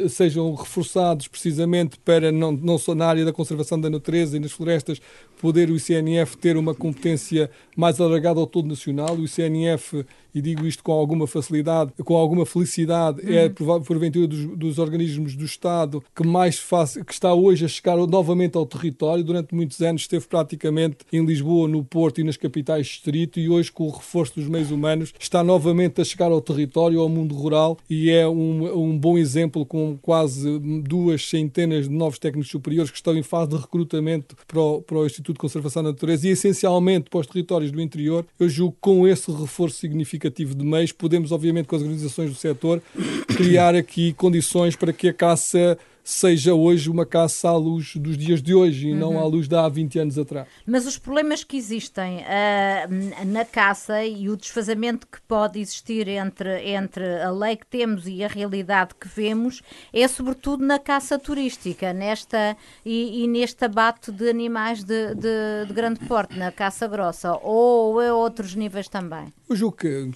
[0.10, 4.52] sejam reforçados precisamente para, não, não só na área da conservação da natureza e nas
[4.52, 5.02] florestas,
[5.40, 9.16] poder o ICNF ter uma competência mais alargada ao todo nacional.
[9.16, 13.76] O ICNF, e digo isto com alguma facilidade, com alguma felicidade, é, uhum.
[13.76, 17.98] é porventura dos, dos, organismos do Estado que mais faz, que está hoje a chegar
[17.98, 19.24] novamente ao território.
[19.24, 23.71] Durante muitos anos esteve praticamente em Lisboa, no Porto e nas capitais distrito e hoje
[23.71, 27.77] com o reforço dos meios humanos está novamente a chegar ao território, ao mundo rural
[27.89, 32.97] e é um, um bom exemplo com quase duas centenas de novos técnicos superiores que
[32.97, 36.32] estão em fase de recrutamento para o, para o Instituto de Conservação da Natureza e
[36.32, 38.25] essencialmente para os territórios do interior.
[38.39, 42.36] Eu julgo que com esse reforço significativo de meios podemos, obviamente, com as organizações do
[42.36, 42.82] setor,
[43.27, 48.42] criar aqui condições para que a caça seja hoje uma caça à luz dos dias
[48.42, 49.00] de hoje e uhum.
[49.00, 50.48] não à luz de há 20 anos atrás.
[50.66, 56.70] Mas os problemas que existem uh, na caça e o desfazamento que pode existir entre,
[56.72, 59.62] entre a lei que temos e a realidade que vemos
[59.94, 65.74] é sobretudo na caça turística nesta, e, e neste abate de animais de, de, de
[65.74, 69.34] grande porte, na caça grossa, ou a outros níveis também?
[69.50, 70.12] Eu julgo que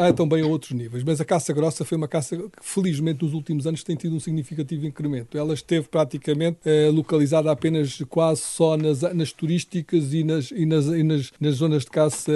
[0.00, 3.32] há também a outros níveis, mas a caça grossa foi uma caça que, felizmente, nos
[3.32, 5.36] últimos anos tem tido um significativo incremento.
[5.36, 10.86] Ela esteve praticamente eh, localizada apenas quase só nas, nas turísticas e, nas, e, nas,
[10.86, 12.32] e nas, nas, zonas de caça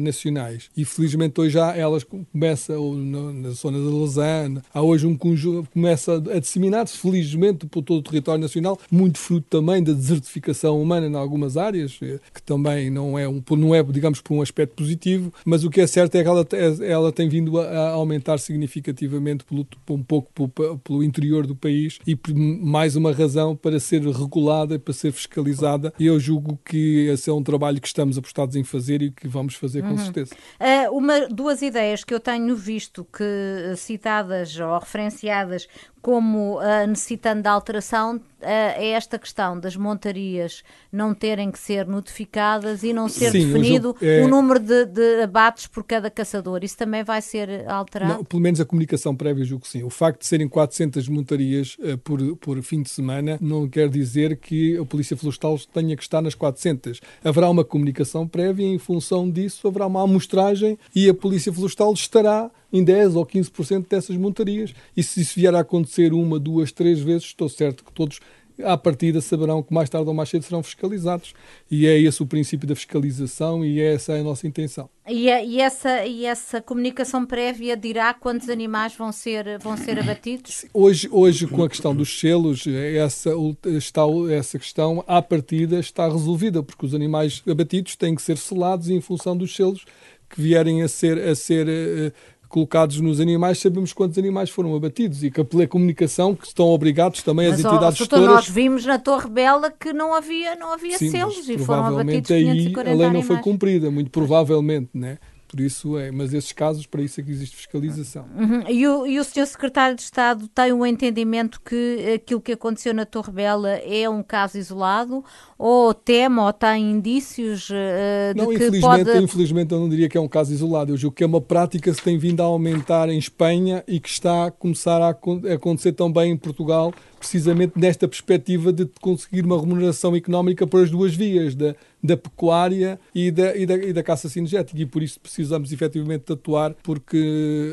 [0.00, 0.70] nacionais.
[0.76, 6.14] E, felizmente, hoje já elas começam na zona da Lausanne, há hoje um conjunto, começa
[6.14, 11.14] a disseminar-se, felizmente, por todo o território nacional, muito fruto também da desertificação humana em
[11.14, 15.32] algumas áreas, eh, que também não é, um, não é digamos, por um aspecto positivo,
[15.44, 19.44] mas o que é certo é que ela ela, ela tem vindo a, aumentar significativamente
[19.44, 24.78] pelo, um pouco pelo, pelo, interior do país e mais uma razão para ser regulada,
[24.78, 25.92] para ser fiscalizada.
[25.98, 29.28] E eu julgo que esse é um trabalho que estamos apostados em fazer e que
[29.28, 29.98] vamos fazer com uhum.
[29.98, 30.34] certeza.
[30.60, 35.68] Uh, uma, duas ideias que eu tenho visto que citadas ou referenciadas
[36.02, 41.86] como uh, necessitando de alteração uh, é esta questão das montarias não terem que ser
[41.86, 44.22] notificadas e não ser Sim, definido é...
[44.22, 46.60] o número de, de, abates por cada caçador.
[46.62, 48.14] Isso também vai ser alterado?
[48.14, 49.82] Não, pelo menos a comunicação prévia, julgo que sim.
[49.82, 54.36] O facto de serem 400 montarias uh, por, por fim de semana não quer dizer
[54.36, 57.00] que a Polícia Florestal tenha que estar nas 400.
[57.22, 61.92] Haverá uma comunicação prévia e em função disso haverá uma amostragem e a Polícia Florestal
[61.92, 64.72] estará em 10 ou 15% dessas montarias.
[64.96, 68.20] E se isso vier a acontecer uma, duas, três vezes, estou certo que todos
[68.64, 71.34] à partida saberão que mais tarde ou mais cedo serão fiscalizados.
[71.70, 74.88] E é esse o princípio da fiscalização e essa é a nossa intenção.
[75.08, 80.64] E, e, essa, e essa comunicação prévia dirá quantos animais vão ser, vão ser abatidos?
[80.72, 83.30] Hoje, hoje, com a questão dos selos, essa,
[83.76, 88.88] está, essa questão, à partida, está resolvida, porque os animais abatidos têm que ser selados
[88.88, 89.84] em função dos selos
[90.28, 92.12] que vierem a ser, a ser uh,
[92.50, 97.22] colocados nos animais, sabemos quantos animais foram abatidos e que pela comunicação que estão obrigados
[97.22, 98.26] também mas, as entidades ó, gestoras...
[98.26, 102.30] nós vimos na Torre Bela que não havia, não havia Sim, selos e foram abatidos
[102.32, 103.26] aí 540 a lei não animais.
[103.26, 105.18] foi cumprida, muito provavelmente, né?
[105.50, 108.24] Por isso é, mas esses casos, para isso é que existe fiscalização.
[108.38, 108.62] Uhum.
[108.68, 109.46] E, o, e o Sr.
[109.46, 114.22] Secretário de Estado tem um entendimento que aquilo que aconteceu na Torre Bela é um
[114.22, 115.24] caso isolado,
[115.58, 119.24] ou teme ou tem indícios uh, de não, que infelizmente, pode...
[119.24, 120.92] infelizmente eu não diria que é um caso isolado.
[120.92, 123.98] Eu julgo que é uma prática que se tem vindo a aumentar em Espanha e
[123.98, 129.60] que está a começar a acontecer também em Portugal, precisamente nesta perspectiva de conseguir uma
[129.60, 134.02] remuneração económica por as duas vias, da, da pecuária e da, e, da, e da
[134.02, 134.80] caça cinegética.
[134.80, 137.18] E por isso precisamos efetivamente atuar, porque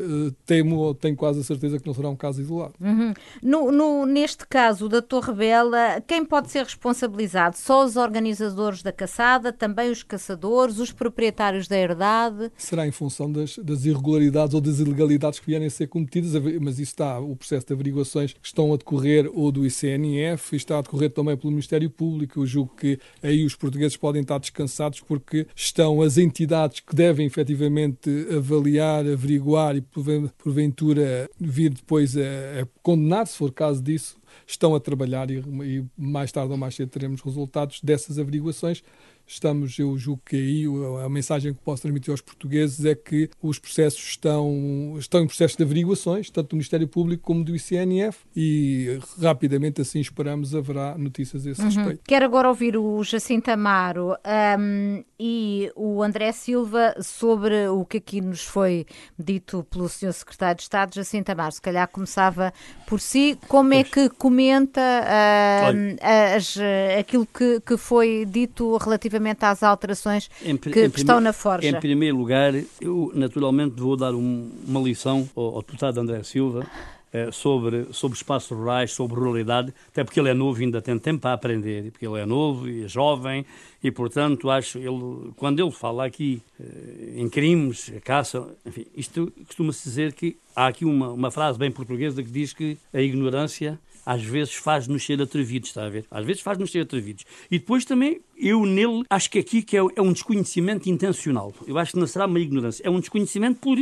[0.04, 2.74] uh, temo ou tenho quase a certeza que não será um caso isolado.
[2.78, 3.14] Uhum.
[3.42, 7.56] No, no, neste caso da Torre Bela, quem pode ser responsabilizado?
[7.56, 12.52] Só os organizadores da caçada, também os caçadores, os proprietários da herdade?
[12.58, 16.74] Será em função das, das irregularidades ou das ilegalidades que vierem a ser cometidas, mas
[16.74, 20.82] isso está, o processo de averiguações que estão a decorrer ou do ICNF, está a
[20.82, 22.40] decorrer também pelo Ministério Público.
[22.40, 27.26] Eu julgo que aí os portugueses podem estar descansados porque estão as entidades que devem
[27.26, 34.74] efetivamente avaliar, averiguar e porventura vir depois a, a condenar, se for caso disso, estão
[34.74, 38.82] a trabalhar e, e, mais tarde ou mais cedo teremos resultados dessas averiguações
[39.28, 40.64] estamos, eu julgo que aí
[41.04, 45.56] a mensagem que posso transmitir aos portugueses é que os processos estão, estão em processo
[45.56, 51.46] de averiguações, tanto do Ministério Público como do ICNF, e rapidamente assim esperamos haverá notícias
[51.46, 51.68] a esse uhum.
[51.68, 52.00] respeito.
[52.06, 54.16] Quero agora ouvir o Jacinto Amaro
[54.58, 58.86] um, e o André Silva sobre o que aqui nos foi
[59.18, 60.12] dito pelo Sr.
[60.12, 61.52] Secretário de Estado, Jacinto Amaro.
[61.52, 62.52] Se calhar começava
[62.86, 66.58] por si, como é que comenta uh, as,
[66.98, 71.66] aquilo que, que foi dito relativamente às alterações em, que, em que estão na Forja?
[71.66, 76.66] Em primeiro lugar, eu naturalmente vou dar um, uma lição ao, ao deputado André Silva
[77.10, 80.98] eh, sobre, sobre espaços rurais, sobre ruralidade, até porque ele é novo e ainda tem
[80.98, 83.46] tempo para aprender, porque ele é novo e é jovem,
[83.82, 89.88] e portanto acho, ele, quando ele fala aqui eh, em crimes, caça, enfim, isto costuma-se
[89.88, 94.22] dizer que há aqui uma, uma frase bem portuguesa que diz que a ignorância às
[94.22, 96.04] vezes faz-nos ser atrevidos, está a ver?
[96.10, 97.24] Às vezes faz-nos ser atrevidos.
[97.50, 101.54] E depois também, eu nele, acho que aqui que é, é um desconhecimento intencional.
[101.66, 103.78] Eu acho que não será uma ignorância, é um desconhecimento por,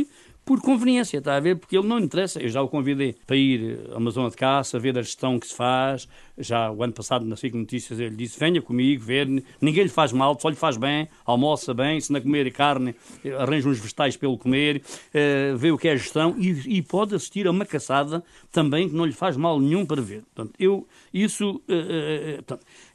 [0.47, 1.57] por conveniência, está a ver?
[1.57, 2.39] Porque ele não interessa.
[2.39, 5.45] Eu já o convidei para ir a uma zona de caça, ver a gestão que
[5.45, 6.07] se faz.
[6.37, 9.27] Já o ano passado, na SIC Notícias, ele disse: venha comigo, ver.
[9.59, 11.99] Ninguém lhe faz mal, só lhe faz bem, almoça bem.
[11.99, 12.95] Se não comer carne,
[13.37, 17.13] arranja uns vegetais pelo comer, uh, vê o que é a gestão e, e, pode
[17.13, 20.23] assistir a uma caçada também que não lhe faz mal nenhum para ver.
[20.33, 21.61] Portanto, eu, isso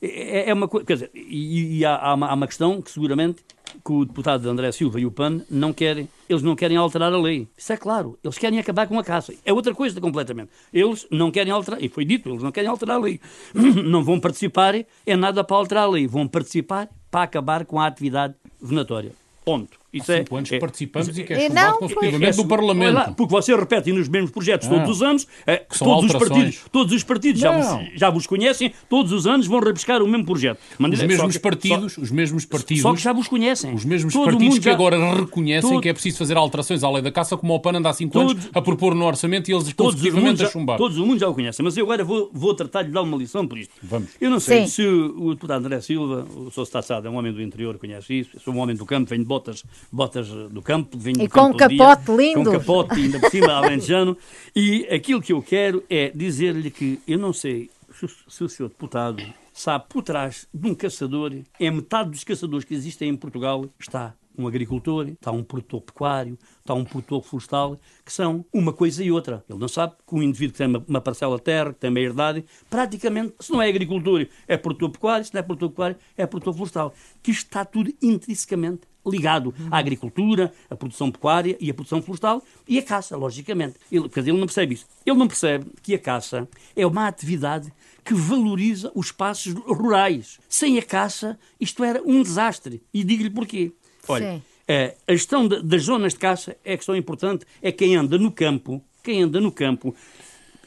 [0.00, 0.86] é, é, uma coisa.
[0.86, 3.44] Quer dizer, e, e há, há, uma, há uma questão que seguramente
[3.84, 7.18] que o deputado André Silva e o PAN não querem, eles não querem alterar a
[7.18, 7.48] lei.
[7.56, 9.34] Isso é claro, eles querem acabar com a caça.
[9.44, 10.50] É outra coisa completamente.
[10.72, 13.20] Eles não querem alterar, e foi dito, eles não querem alterar a lei.
[13.84, 17.86] Não vão participar é nada para alterar a lei, vão participar para acabar com a
[17.86, 19.12] atividade venatória.
[19.44, 19.81] Ponto.
[19.92, 22.94] Isso Há cinco é, anos é, participamos e que é chumbado consecutivamente é, do Parlamento.
[22.94, 26.60] Lá, porque vocês repetem nos mesmos projetos todos os anos, é, que todos, os partidos,
[26.72, 30.24] todos os partidos já vos, já vos conhecem, todos os anos vão repescar o mesmo
[30.24, 30.58] projeto.
[30.78, 32.82] Mas, os mesmos que, partidos, só, os mesmos partidos...
[32.82, 33.74] Só que já vos conhecem.
[33.74, 36.90] Os mesmos Todo partidos que já, agora reconhecem todo, que é preciso fazer alterações à
[36.90, 39.50] lei da caça, como o PAN anda há cinco todo, anos a propor no orçamento
[39.50, 40.78] e eles consecutivamente a chumbar.
[40.78, 43.16] Todos o mundo já o conhecem, mas eu agora vou, vou tratar de dar uma
[43.16, 43.74] lição por isto.
[43.82, 44.08] Vamos.
[44.18, 44.66] Eu não sei Sim.
[44.68, 46.62] se o deputado André Silva, o Sr.
[46.62, 49.28] Stassado é um homem do interior, conhece isso, sou um homem do campo, venho de
[49.28, 52.50] botas, botas do campo, vinho e do com campo capote dia, lindo.
[52.50, 54.16] Com capote ainda por cima, alentejano.
[54.54, 58.68] E aquilo que eu quero é dizer-lhe que eu não sei se, se o senhor
[58.68, 59.22] deputado
[59.52, 64.14] sabe por trás de um caçador, é metade dos caçadores que existem em Portugal está
[64.36, 69.12] um agricultor, está um produtor pecuário, está um produtor florestal, que são uma coisa e
[69.12, 69.44] outra.
[69.48, 71.90] Ele não sabe que um indivíduo que tem uma, uma parcela de terra, que tem
[71.90, 75.96] uma herdade, praticamente, se não é agricultor, é produtor pecuário, se não é produtor pecuário,
[76.16, 76.94] é produtor florestal.
[77.22, 82.42] Que isto está tudo intrinsecamente ligado à agricultura, à produção pecuária e à produção florestal
[82.66, 83.74] e à caça, logicamente.
[83.90, 84.86] Ele, quer dizer, ele não percebe isso.
[85.04, 87.72] Ele não percebe que a caça é uma atividade
[88.04, 90.38] que valoriza os espaços rurais.
[90.48, 92.82] Sem a caça, isto era um desastre.
[92.92, 93.72] E digo-lhe porquê.
[94.08, 97.44] Olha, é, a gestão das zonas de caça é a questão importante.
[97.60, 99.94] É quem anda no campo, quem anda no campo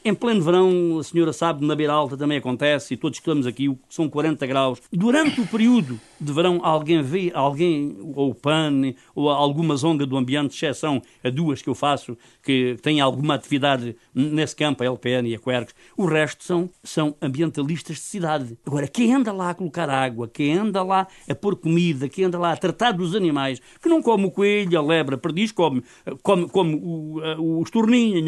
[0.08, 3.76] em pleno verão, a senhora sabe, na beira alta também acontece, e todos estamos aqui,
[3.88, 4.80] são 40 graus.
[4.92, 10.16] Durante o período de verão, alguém vê, alguém, ou o PAN, ou alguma zonga do
[10.16, 15.28] ambiente, exceção a duas que eu faço, que têm alguma atividade nesse campo, a LPN
[15.28, 18.58] e a Quercus, o resto são, são ambientalistas de cidade.
[18.66, 22.38] Agora, quem anda lá a colocar água, quem anda lá a pôr comida, quem anda
[22.38, 25.82] lá a tratar dos animais, que não come o coelho, a lebra, a perdiz, come,
[26.22, 28.24] come, come o, o estorninho,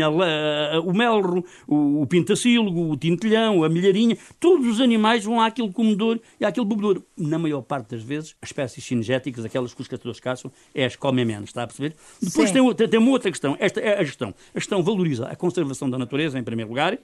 [0.84, 6.20] o melro, o, o pintacílogo, o tintelhão, a milharinha, todos os animais vão àquele comedor
[6.40, 7.04] e àquele bebedouro.
[7.16, 10.94] Na maior parte das vezes, as espécies cinegéticas, aquelas que os caçadores caçam, é as
[10.94, 11.94] que comem menos, está a perceber?
[12.20, 14.34] Depois tem, outra, tem uma outra questão, esta é a gestão.
[14.54, 16.98] A gestão valoriza a conservação da natureza, em primeiro lugar,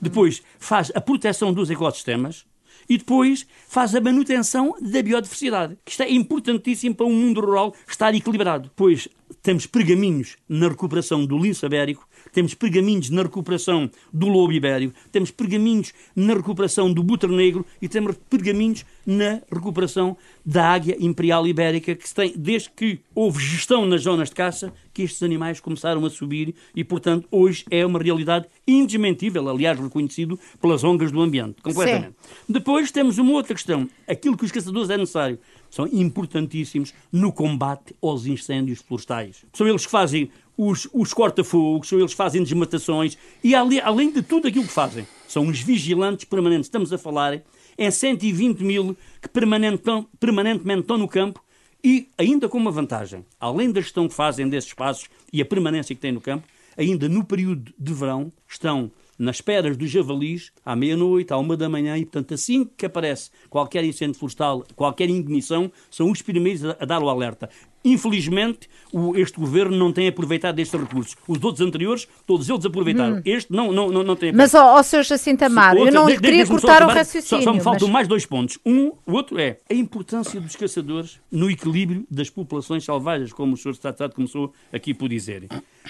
[0.00, 2.46] depois faz a proteção dos ecossistemas,
[2.88, 7.74] e depois faz a manutenção da biodiversidade, que isto é importantíssimo para um mundo rural
[7.86, 8.70] estar equilibrado.
[8.74, 9.08] Pois
[9.42, 15.30] temos pergaminhos na recuperação do lince ibérico, temos pergaminhos na recuperação do lobo ibérico, temos
[15.30, 21.94] pergaminhos na recuperação do butre negro e temos pergaminhos na recuperação da águia imperial ibérica,
[21.94, 26.04] que se tem, desde que houve gestão nas zonas de caça, que estes animais começaram
[26.04, 31.62] a subir e, portanto, hoje é uma realidade indesmentível, aliás, reconhecido pelas ondas do ambiente,
[31.62, 32.14] completamente.
[32.20, 32.34] Sim.
[32.48, 33.88] Depois temos uma outra questão.
[34.06, 35.38] Aquilo que os caçadores é necessário
[35.70, 39.44] são importantíssimos no combate aos incêndios florestais.
[39.52, 44.22] São eles que fazem os, os corta-fogos, são eles que fazem desmatações e, além de
[44.22, 46.66] tudo aquilo que fazem, são os vigilantes permanentes.
[46.66, 47.40] Estamos a falar
[47.78, 51.42] em 120 mil que permanentemente estão no campo
[51.82, 53.24] e ainda com uma vantagem.
[53.38, 56.46] Além da gestão que fazem desses espaços e a permanência que têm no campo,
[56.76, 58.90] ainda no período de verão estão
[59.20, 63.30] nas esperas dos javalis, à meia-noite, à uma da manhã, e portanto, assim que aparece
[63.50, 67.50] qualquer incêndio florestal, qualquer ignição, são os primeiros a, dar o alerta.
[67.84, 71.16] Infelizmente, o, este governo não tem aproveitado estes recursos.
[71.28, 73.16] Os outros anteriores, todos eles aproveitaram.
[73.16, 73.22] Hum.
[73.24, 74.32] Este não, não, não, não tem.
[74.32, 75.02] Mas, ó, ó Sr.
[75.02, 77.44] Jacinto Amaro, eu não lhe queria cortar o raciocínio.
[77.44, 77.92] Só, só me faltam mas...
[77.92, 78.58] mais dois pontos.
[78.64, 83.56] Um, o outro é a importância dos caçadores no equilíbrio das populações selvagens, como o
[83.56, 83.70] Sr.
[83.70, 85.46] Estado começou aqui por dizer.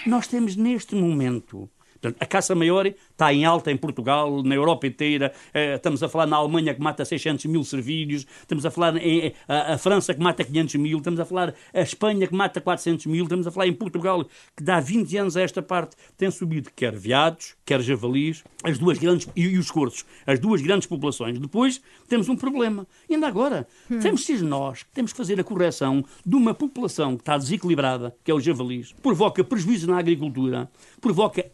[0.06, 1.68] Nós temos neste momento
[2.00, 5.32] Portanto, a caça maior está em alta em Portugal, na Europa inteira.
[5.52, 8.26] Eh, estamos a falar na Alemanha que mata 600 mil servídeos.
[8.40, 10.98] Estamos a falar em a, a, França que mata 500 mil.
[10.98, 13.24] Estamos a falar a Espanha que mata 400 mil.
[13.24, 14.24] Estamos a falar em Portugal
[14.56, 18.98] que dá 20 anos a esta parte tem subido quer veados, quer javalis, as duas
[18.98, 21.38] grandes e, e os corços, as duas grandes populações.
[21.38, 22.86] Depois temos um problema.
[23.10, 23.98] Ainda agora, hum.
[24.00, 28.14] temos ser nós que temos que fazer a correção de uma população que está desequilibrada,
[28.24, 30.70] que é o javalis, provoca prejuízo na agricultura,
[31.00, 31.44] provoca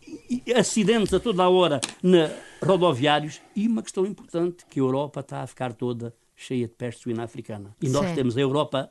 [0.54, 2.30] acidentes a toda a hora na
[2.62, 7.02] rodoviários e uma questão importante, que a Europa está a ficar toda cheia de peste
[7.02, 7.74] suína africana.
[7.80, 8.14] E nós Sim.
[8.14, 8.90] temos a Europa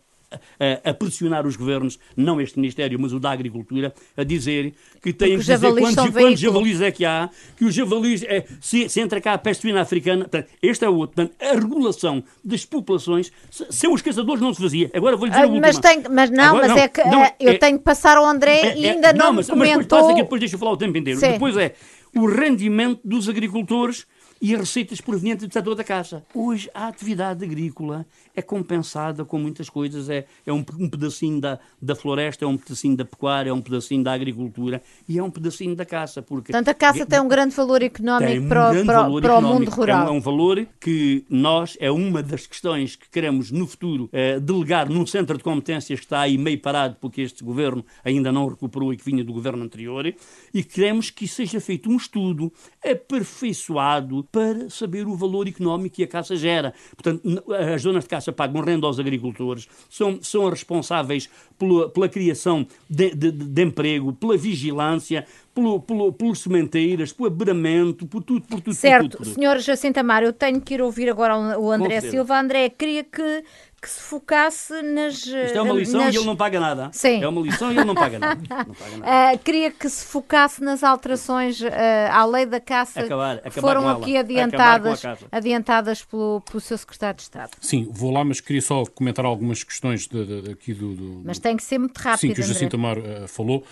[0.60, 5.14] a, a, pressionar os governos, não este Ministério, mas o da Agricultura, a dizer que
[5.14, 9.00] têm que dizer quantos, quantos javalis é que há, que os javalis, é, se, se
[9.00, 10.30] entra cá a peste suína africana,
[10.62, 11.16] este é o outro.
[11.16, 14.90] Portanto, a regulação das populações, se, sem os caçadores não se fazia.
[14.94, 17.36] Agora vou-lhe dizer a mas, tem, mas não, Agora, mas não, é que não, é,
[17.40, 19.58] eu tenho que passar ao André é, e ainda é, não, não mas, comentou...
[19.58, 21.20] Mas depois passa aqui, depois deixa eu falar o tempo inteiro.
[21.20, 21.32] Sim.
[21.32, 21.74] Depois é
[22.16, 24.08] o rendimento dos agricultores
[24.46, 26.24] e as receitas provenientes do setor da caça.
[26.32, 31.58] Hoje a atividade agrícola é compensada com muitas coisas, é, é um, um, pedacinho da,
[31.82, 35.32] da floresta, é um pedacinho da pecuária, é um pedacinho da agricultura e é um
[35.32, 36.22] pedacinho da caça.
[36.22, 39.34] Porque Portanto, a caça é, tem um grande valor económico um para, para, valor para
[39.34, 39.56] económico.
[39.56, 39.98] o mundo rural.
[39.98, 44.12] É um, é um, valor que nós, é uma das questões que queremos no futuro
[44.14, 48.32] eh, delegar num centro de competências que está aí meio parado porque este governo ainda
[48.32, 50.06] não recuperou e que vinha do governo anterior
[50.54, 56.08] e queremos que seja feito um estudo aperfeiçoado para saber o valor económico que a
[56.08, 56.74] caça gera.
[56.94, 57.24] Portanto,
[57.54, 63.16] as zonas de caça pagam renda aos agricultores, são, são responsáveis pela, pela criação de,
[63.16, 68.74] de, de, emprego, pela vigilância, pelo, pelo, pelos sementeiras, pelo aberamento, por tudo, por tudo.
[68.74, 69.36] Certo, por tudo, por tudo.
[69.36, 72.38] senhor Jacinto Amaro, eu tenho que ir ouvir agora o André Silva.
[72.38, 73.42] André, queria que
[73.86, 75.14] que se focasse nas.
[75.14, 76.16] Isto é uma lição nas...
[76.16, 76.90] e ele não paga nada.
[76.92, 77.22] Sim.
[77.22, 78.42] É uma lição e ele não paga nada.
[78.66, 79.36] Não paga nada.
[79.36, 81.68] Uh, queria que se focasse nas alterações uh,
[82.12, 87.18] à lei da caça acabar, acabar que foram aqui adiantadas, adiantadas pelo, pelo seu secretário
[87.18, 87.52] de Estado.
[87.62, 91.22] Sim, vou lá, mas queria só comentar algumas questões de, de, de, aqui do, do,
[91.24, 92.22] Mas tem que ser muito rápido.
[92.22, 93.64] Sim, que o Jacinto Amaro uh, falou.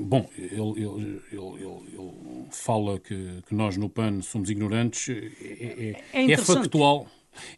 [0.00, 5.08] bom, ele, ele, ele, ele fala que, que, nós no PAN somos ignorantes.
[5.10, 7.06] É, é, é, é factual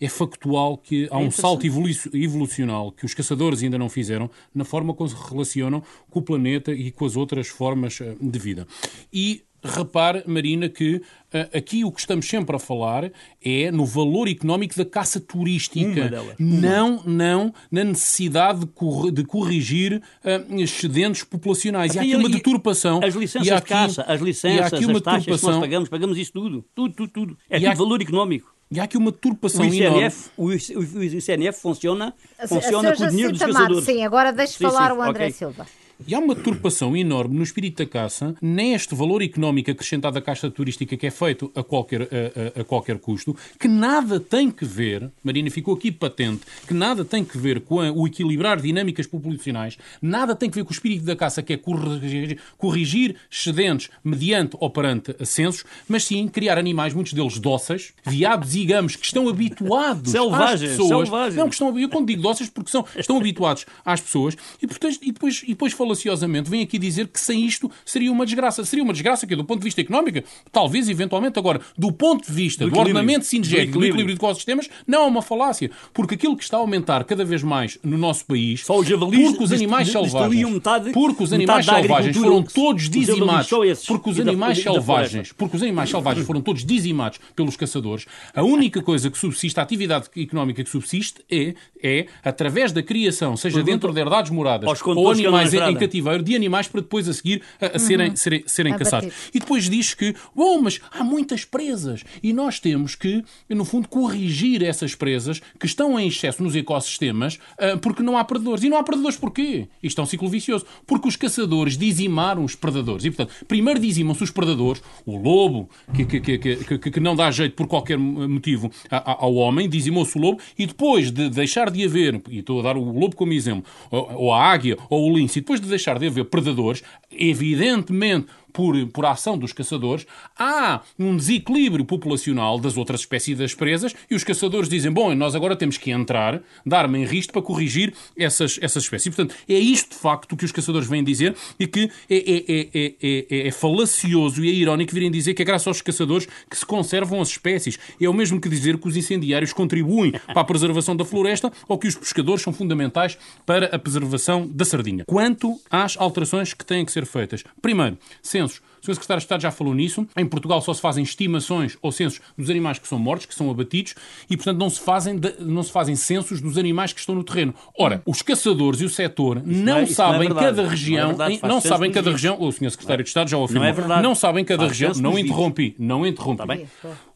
[0.01, 4.65] é factual que há é um salto evolucional que os caçadores ainda não fizeram na
[4.65, 8.67] forma como se relacionam com o planeta e com as outras formas eh, de vida.
[9.13, 13.11] E repare, Marina, que uh, aqui o que estamos sempre a falar
[13.43, 16.11] é no valor económico da caça turística.
[16.39, 21.95] Não, não na necessidade de, cor de corrigir uh, excedentes populacionais.
[21.95, 23.01] E há aqui uma deturpação.
[23.03, 26.65] As licenças aqui, de caça, as licenças, as taxas que nós pagamos, pagamos isso tudo.
[26.75, 27.39] Tudo, tudo, tudo.
[27.49, 27.75] É tudo há...
[27.75, 28.53] valor económico.
[28.73, 30.59] E há aqui uma turpação o ICNF, enorme.
[30.77, 32.15] O ICNF funciona,
[32.49, 33.85] funciona com o dinheiro dos caçadores.
[33.85, 35.33] Sim, agora deixe falar sim, o André okay.
[35.33, 35.67] Silva.
[36.07, 40.51] E há uma turpação enorme no espírito da caça, neste valor económico acrescentado à caixa
[40.51, 44.65] turística que é feito a qualquer, a, a, a, qualquer custo, que nada tem que
[44.65, 49.79] ver, Marina, ficou aqui patente, que nada tem que ver com o equilibrar dinâmicas populacionais,
[50.01, 54.57] nada tem que ver com o espírito da caça, que é corrigir, corrigir excedentes mediante
[54.59, 59.29] ou perante ascensos, mas sim criar animais, muitos deles dóceis, viados e gamos, que estão
[59.29, 61.09] habituados selvagens, às pessoas.
[61.09, 61.37] Selvagens.
[61.37, 64.99] Não, que estão, eu quando digo dóceis, porque são, estão habituados às pessoas, e, portanto,
[65.01, 68.65] e depois, e depois falamos falaciosamente vem aqui dizer que sem isto seria uma desgraça.
[68.65, 71.39] Seria uma desgraça que do ponto de vista económico, talvez, eventualmente.
[71.39, 75.05] Agora, do ponto de vista do, do ordenamento cinegético, do, do equilíbrio de ecossistemas, não
[75.05, 75.71] é uma falácia.
[75.93, 79.31] Porque aquilo que está a aumentar cada vez mais no nosso país, Só os javalis
[79.31, 83.51] porque os animais selvagens, metade, porque os animais selvagens foram todos dizimados,
[83.87, 88.83] porque os animais selvagens, porque os animais selvagens foram todos dizimados pelos caçadores, a única
[88.83, 93.93] coisa que subsiste, a atividade económica que subsiste é, é através da criação, seja dentro
[93.93, 97.77] de herdades moradas ou animais em, em cativeiro de animais para depois a seguir a,
[97.77, 98.17] a serem, uhum.
[98.17, 99.13] serem, serem caçados.
[99.35, 103.89] E depois diz que, bom, mas há muitas presas e nós temos que, no fundo,
[103.89, 108.65] corrigir essas presas que estão em excesso nos ecossistemas uh, porque não há predadores.
[108.65, 109.69] E não há predadores porquê?
[109.83, 110.65] Isto é um ciclo vicioso.
[110.87, 113.05] Porque os caçadores dizimaram os predadores.
[113.05, 117.31] E, portanto, primeiro dizimam-se os predadores, o lobo, que, que, que, que, que não dá
[117.31, 122.21] jeito por qualquer motivo ao homem, dizimou-se o lobo, e depois de deixar de haver,
[122.29, 125.43] e estou a dar o lobo como exemplo, ou a águia, ou o lince, e
[125.43, 130.07] depois de deixar de haver predadores, evidentemente por, por ação dos caçadores,
[130.39, 135.35] há um desequilíbrio populacional das outras espécies das presas e os caçadores dizem, bom, nós
[135.35, 139.15] agora temos que entrar, dar-me em risco para corrigir essas, essas espécies.
[139.15, 142.95] Portanto, é isto de facto que os caçadores vêm dizer e que é, é, é,
[143.03, 146.67] é, é falacioso e é irónico virem dizer que é graças aos caçadores que se
[146.67, 147.79] conservam as espécies.
[148.01, 151.79] É o mesmo que dizer que os incendiários contribuem para a preservação da floresta ou
[151.79, 155.05] que os pescadores são fundamentais para a preservação da sardinha.
[155.07, 157.45] Quanto às alterações que têm que ser feitas.
[157.61, 157.99] Primeiro,
[158.43, 158.63] censos.
[158.83, 158.95] O Sr.
[158.95, 160.07] Secretário de Estado já falou nisso.
[160.17, 163.49] Em Portugal só se fazem estimações ou censos dos animais que são mortos, que são
[163.49, 163.95] abatidos,
[164.29, 167.23] e, portanto, não se fazem, de, não se fazem censos dos animais que estão no
[167.23, 167.55] terreno.
[167.79, 171.25] Ora, os caçadores e o setor não, não é, sabem não é cada região, não,
[171.25, 172.71] é verdade, não sabem cada região, o Sr.
[172.71, 174.03] Secretário de Estado já o afirmou, não, é verdade.
[174.03, 176.39] não sabem cada faz região, não interrompi, não interrompi.
[176.39, 176.67] Tá bem?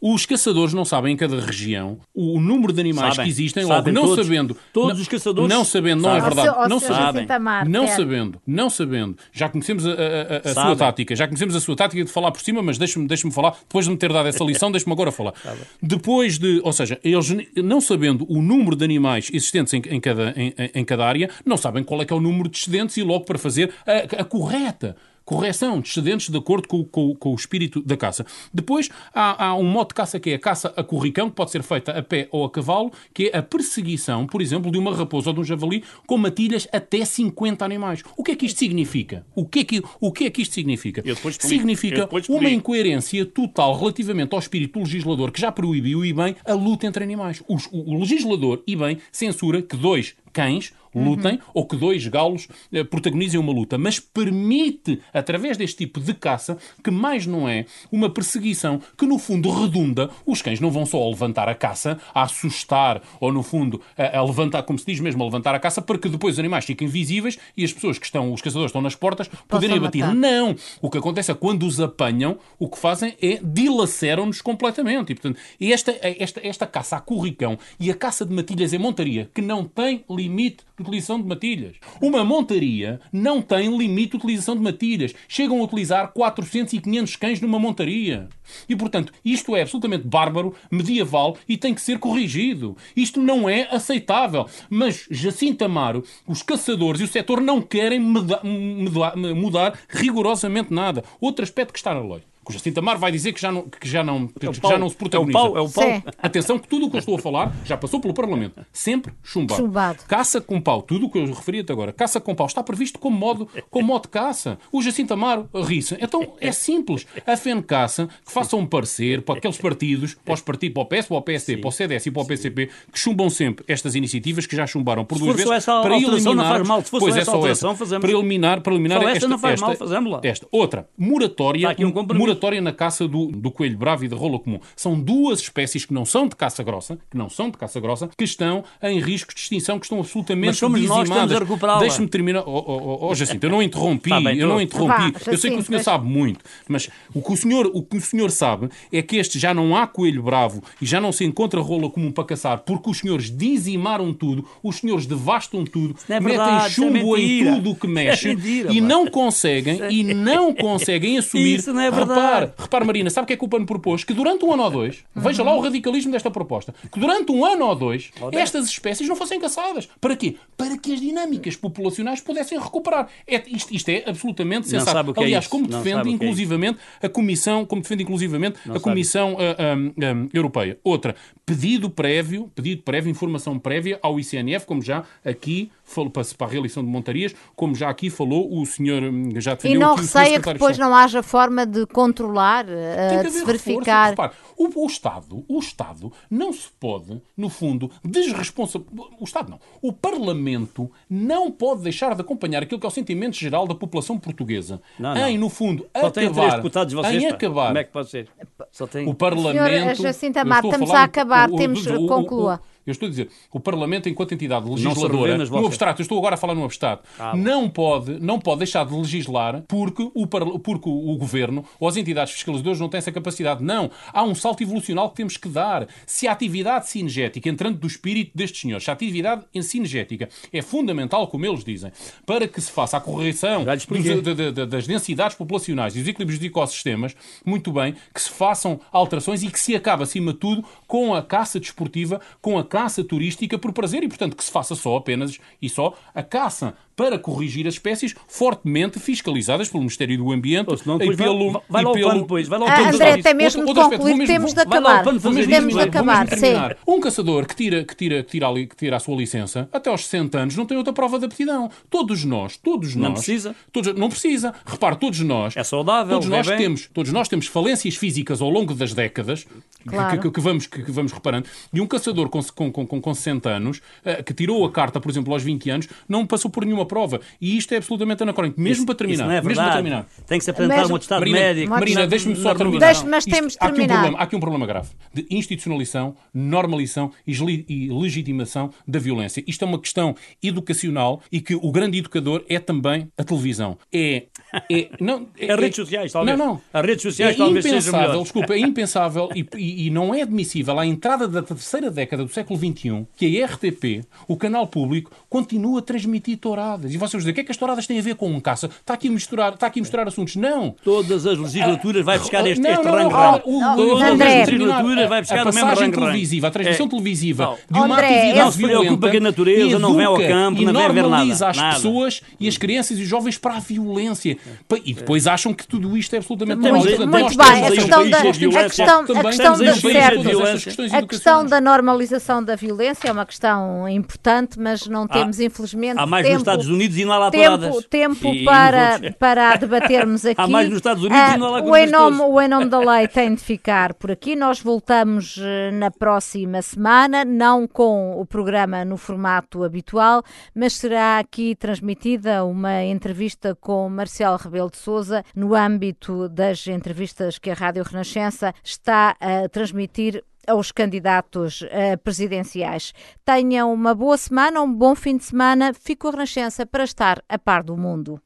[0.01, 3.91] Os caçadores não sabem em cada região o número de animais sabem, que existem, logo
[3.91, 4.57] não todos, sabendo.
[4.73, 5.49] Todos os caçadores.
[5.49, 6.69] Não sabendo, não é verdade.
[6.69, 7.27] Não sabem.
[7.67, 9.17] Não sabendo, não sabendo.
[9.33, 12.41] Já conhecemos a, a, a sua tática, já conhecemos a sua tática de falar por
[12.41, 13.57] cima, mas deixe-me deixe falar.
[13.61, 15.35] Depois de me ter dado essa lição, deixe-me agora falar.
[15.83, 20.35] Depois de, ou seja, eles não sabendo o número de animais existentes em, em cada,
[20.37, 23.03] em, em, cada área, não sabem qual é que é o número de excedentes e
[23.03, 24.97] logo para fazer a, a correta
[25.27, 28.25] correção de excedentes de acordo com, com, com, o espírito da caça.
[28.55, 31.51] Depois há, há, um modo de caça que é a caça a corricão, que pode
[31.51, 34.95] ser feita a pé ou a cavalo, que é a perseguição, por exemplo, de uma
[34.95, 38.03] raposa ou de um javali com matilhas até 50 animais.
[38.17, 39.27] O que é que isto significa?
[39.35, 41.03] O que é que, o que, é que isto significa?
[41.41, 46.87] Significa uma incoerência total relativamente ao espírito legislador que já proibiu e bem a luta
[46.87, 47.43] entre animais.
[47.49, 50.73] o, o legislador e bem censura que dois cães
[51.05, 51.41] lutem uhum.
[51.55, 56.59] ou que dois galos eh, protagonizem uma luta, mas permite, através deste tipo de caça,
[56.83, 60.11] que mais não é uma perseguição que, no fundo, redunda.
[60.25, 64.25] Os cães não vão só levantar a caça, a assustar ou, no fundo, a, a,
[64.25, 66.89] levantar, como se diz mesmo, a levantar a caça para que depois os animais fiquem
[66.89, 70.15] visíveis e as pessoas que estão, os caçadores estão nas portas, poderem abater.
[70.15, 70.57] Não!
[70.81, 75.13] O que acontece é que quando os apanham, o que fazem é dilaceram-nos completamente.
[75.13, 79.31] E, portanto, esta, esta, esta caça a curricão e a caça de matilhas em montaria,
[79.35, 81.77] que não tem limite utilização de matilhas.
[82.01, 85.15] Uma montaria não tem limite de utilização de matilhas.
[85.29, 88.29] Chegam a utilizar 400 e 500 cães numa montaria.
[88.69, 92.77] E, portanto, isto é absolutamente bárbaro, medieval e tem que ser corrigido.
[92.97, 94.47] Isto não é aceitável.
[94.71, 101.03] Mas Jacinto Amaro, os caçadores e o setor não querem mudar, rigorosamente nada.
[101.21, 103.63] Outro aspecto que está na lei que o Jacinto Amar vai dizer que já não,
[103.63, 105.37] que já não, que, é já não se protagoniza.
[105.37, 106.03] É o pau, é o pau.
[106.23, 108.65] Atenção que tudo o que eu estou a falar já passou pelo Parlamento.
[108.73, 109.61] Sempre chumbado.
[109.61, 110.05] chumbado.
[110.07, 113.01] Caça com pau, tudo o que eu referi até agora, caça com pau, está previsto
[113.01, 114.59] como modo, como modo de caça.
[114.71, 115.97] O Jacinto Amaro ri-se.
[116.01, 117.05] Então é simples.
[117.27, 120.87] A FEN Caça que faça um parecer para aqueles partidos, para os partidos, para o
[120.87, 121.61] PS, para o PSD, Sim.
[121.61, 125.05] para o CDS e para o PCP, que chumbam sempre estas iniciativas que já chumbaram
[125.05, 126.35] por duas vezes para eliminar.
[126.37, 126.83] Não faz mal.
[126.83, 127.75] Se fosse pois é só essa.
[127.75, 128.03] Fazemos...
[128.03, 130.21] Para eliminar, para eliminar esta, esta, não faz esta, mal, fazemos lá.
[130.23, 130.47] Esta.
[130.53, 131.91] Outra, moratória, um
[132.37, 134.61] moratória na caça do do, coelho bravo e da rola comum.
[134.75, 138.09] São duas espécies que não são de caça grossa, que não são de caça grossa,
[138.17, 141.09] que estão em risco de extinção, que estão absolutamente Mas somos dizimadas.
[141.09, 141.81] nós estamos a recuperá-la.
[141.81, 142.43] Deixe-me terminar.
[142.47, 145.13] Oh, oh, oh, Jacinto, eu não interrompi, tá bem, eu não interrompi.
[145.13, 147.97] Vá, eu sei que o senhor sabe muito, mas o que o senhor, o que
[147.97, 151.25] o senhor sabe é que este já não há coelho bravo e já não se
[151.25, 156.21] encontra rola comum para caçar, porque os senhores dizimaram tudo, os senhores devastam tudo, é
[156.21, 159.81] verdade, metem é chumbo é em tudo o que mexe é mentira, e não conseguem
[159.91, 161.57] e não conseguem assumir.
[161.57, 162.26] Isso não é verdade.
[162.27, 164.05] Repare, repare Marina, sabe o que é que o PAN propôs?
[164.05, 167.45] Que durante um ano ou dois, veja lá o radicalismo desta proposta, que durante um
[167.45, 169.89] ano ou dois, estas espécies não fossem caçadas.
[170.01, 170.37] Para quê?
[170.57, 173.09] Para que as dinâmicas populacionais pudessem recuperar.
[173.27, 175.15] É, isto, isto, é absolutamente sensato.
[175.17, 179.87] É Aliás, é como defende inclusivamente a Comissão, como defende inclusivamente a Comissão uh, um,
[179.87, 180.79] um, Europeia.
[180.83, 181.15] Outra,
[181.45, 186.51] pedido prévio, pedido prévio, informação prévia ao ICNF, como já aqui falou para, para a
[186.51, 190.03] reeleição de montarias, como já aqui falou o senhor, hum, já defendeu E não aqui,
[190.03, 194.11] receia que depois não haja forma de controlar, uh, de se verificar.
[194.11, 199.07] Repare, o, o, Estado, o Estado não se pode, no fundo, desresponsabilizar.
[199.19, 199.61] O Estado não.
[199.81, 204.19] O Parlamento não pode deixar de acompanhar aquilo que é o sentimento geral da população
[204.19, 204.83] portuguesa.
[204.99, 205.29] Não, não.
[205.29, 206.57] Em, no fundo, Só acabar.
[206.57, 207.67] Deputados vocês, em acabar.
[207.69, 208.29] Como é que pode ser?
[208.73, 209.09] Só tem...
[209.09, 209.57] O Parlamento.
[209.57, 211.87] Senhor Jacinta Mar, estamos a, a acabar, o, temos.
[211.87, 212.61] O, conclua.
[212.87, 216.39] Eu estou a dizer, o Parlamento, enquanto entidade legisladora, no abstrato, eu estou agora a
[216.39, 221.17] falar no abstrato, ah, não, pode, não pode deixar de legislar porque o, porque o
[221.17, 223.63] Governo ou as entidades fiscalizadoras não têm essa capacidade.
[223.63, 223.91] Não.
[224.13, 225.89] Há um salto evolucional que temos que dar.
[226.07, 231.27] Se a atividade cinegética, entrando do espírito destes senhores, se a atividade cinegética é fundamental,
[231.27, 231.91] como eles dizem,
[232.25, 237.17] para que se faça a correção dos, das densidades populacionais e dos equilíbrios de ecossistemas,
[237.45, 241.23] muito bem, que se façam alterações e que se acabe, acima de tudo, com a
[241.23, 245.39] caça desportiva, com a caça turística por prazer e, portanto, que se faça só apenas
[245.61, 250.77] e só a caça para corrigir as espécies fortemente fiscalizadas pelo Ministério do Ambiente Ou
[250.79, 251.63] senão e vai- pelo...
[251.69, 253.83] vai lá e o pelo- pano depois, vai lá Ah, André, até mesmo de Outro
[253.83, 255.05] aspecto, concluir, mesmo- temos de acabar.
[255.05, 256.55] pano mesmo Temos de acabar, sim.
[256.89, 259.91] Um caçador que tira, que, tira, que, tira ali, que tira a sua licença até
[259.91, 261.71] aos 60 anos não tem outra prova de aptidão.
[261.91, 263.19] Todos nós, todos Não nós...
[263.19, 263.55] precisa?
[263.71, 264.55] Todos, não precisa.
[264.65, 265.55] Repare, todos nós...
[265.57, 266.57] É saudável, Todos nós, bem.
[266.57, 269.51] temos, todos nós temos falências físicas ao longo das décadas que-
[269.91, 270.21] Claro.
[270.21, 271.47] que, que vamos, que, que vamos reparando.
[271.73, 274.99] E um caçador com, com, com, com- com 60 anos, eh, que tirou a carta,
[275.01, 277.21] por exemplo, aos 20 anos, não passou por nenhuma prova.
[277.41, 278.61] E isto é absolutamente anacrónico.
[278.61, 279.23] Mesmo Isso- para terminar.
[279.25, 280.07] Isso não é mesmo para terminar.
[280.27, 281.71] Tem que se apresentar Mas- um atestado Marina, médico.
[281.71, 282.87] Marina na- deixa-me só na terminar.
[282.87, 287.11] Deixe- mas temos há aqui um problema, há aqui um problema grave de institucionalização, normalização
[287.27, 287.37] e
[287.69, 289.43] e legitimação da violência.
[289.47, 293.77] Isto é uma questão educacional e que o grande educador é também a televisão.
[293.93, 294.25] É.
[294.71, 296.39] é não, é, As redes sociais, talvez.
[296.39, 296.61] Não, não.
[296.73, 300.23] As redes sociais é talvez sejam impensável, desculpa, é impensável e, e- e não é
[300.23, 305.11] admissível à entrada da terceira década do século XXI que a RTP, o canal público,
[305.29, 306.93] continua a transmitir touradas.
[306.93, 308.41] E vocês vão dizer, o que é que as touradas têm a ver com um
[308.41, 308.67] caça?
[308.67, 310.37] Está aqui a misturar, está aqui a misturar assuntos.
[310.37, 310.75] Não!
[310.85, 313.43] Todas as legislaturas vai buscar este, Não, este não, não, rango-rango.
[313.47, 314.43] o- Não, o- Todas André.
[314.43, 316.07] as legislaturas vai buscar a o mesmo passagem rango-rango.
[316.13, 316.89] televisiva, a transmissão É.
[316.89, 317.55] televisiva Não.
[317.55, 320.29] de uma André, atividade não se preocupa violenta que a natureza não vem ao educa
[320.29, 321.51] campo, não vem ver normaliza nada.
[321.51, 321.75] as Nada.
[321.77, 324.37] pessoas e as crianças e os jovens para a violência.
[324.85, 326.83] E depois acham que tudo isto é absolutamente normal.
[326.83, 330.95] Muito nós bem, a questão da- a questão- a questão certo.
[330.95, 336.07] A questão da normalização da violência é uma questão importante, mas não temos, infelizmente, Há
[336.07, 339.15] mais tempo, nos Estados Unidos e não há lá tempo, tempo E- e para, outros-
[339.19, 340.41] para a debatermos aqui.
[340.41, 342.41] Há mais nos Estados Unidos Ah, e não há lá com o, em nome, o
[342.41, 344.37] Em Nome da Lei tem de ficar por aqui.
[344.37, 350.23] Nós voltamos eh, na próxima semana, não com o programa no formato habitual,
[350.55, 357.39] mas será aqui transmitida uma entrevista com Marcelo Rebelo de Souza no âmbito das entrevistas
[357.39, 362.93] que a Rádio Renascença está a transmitir aos candidatos eh, presidenciais.
[363.25, 365.73] Tenham uma boa semana, um bom fim de semana.
[365.75, 368.21] Fico a Renascença para estar a par do mundo.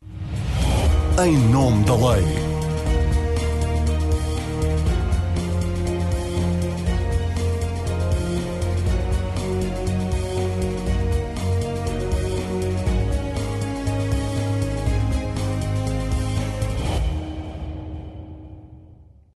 [1.23, 2.50] Em nome da lei.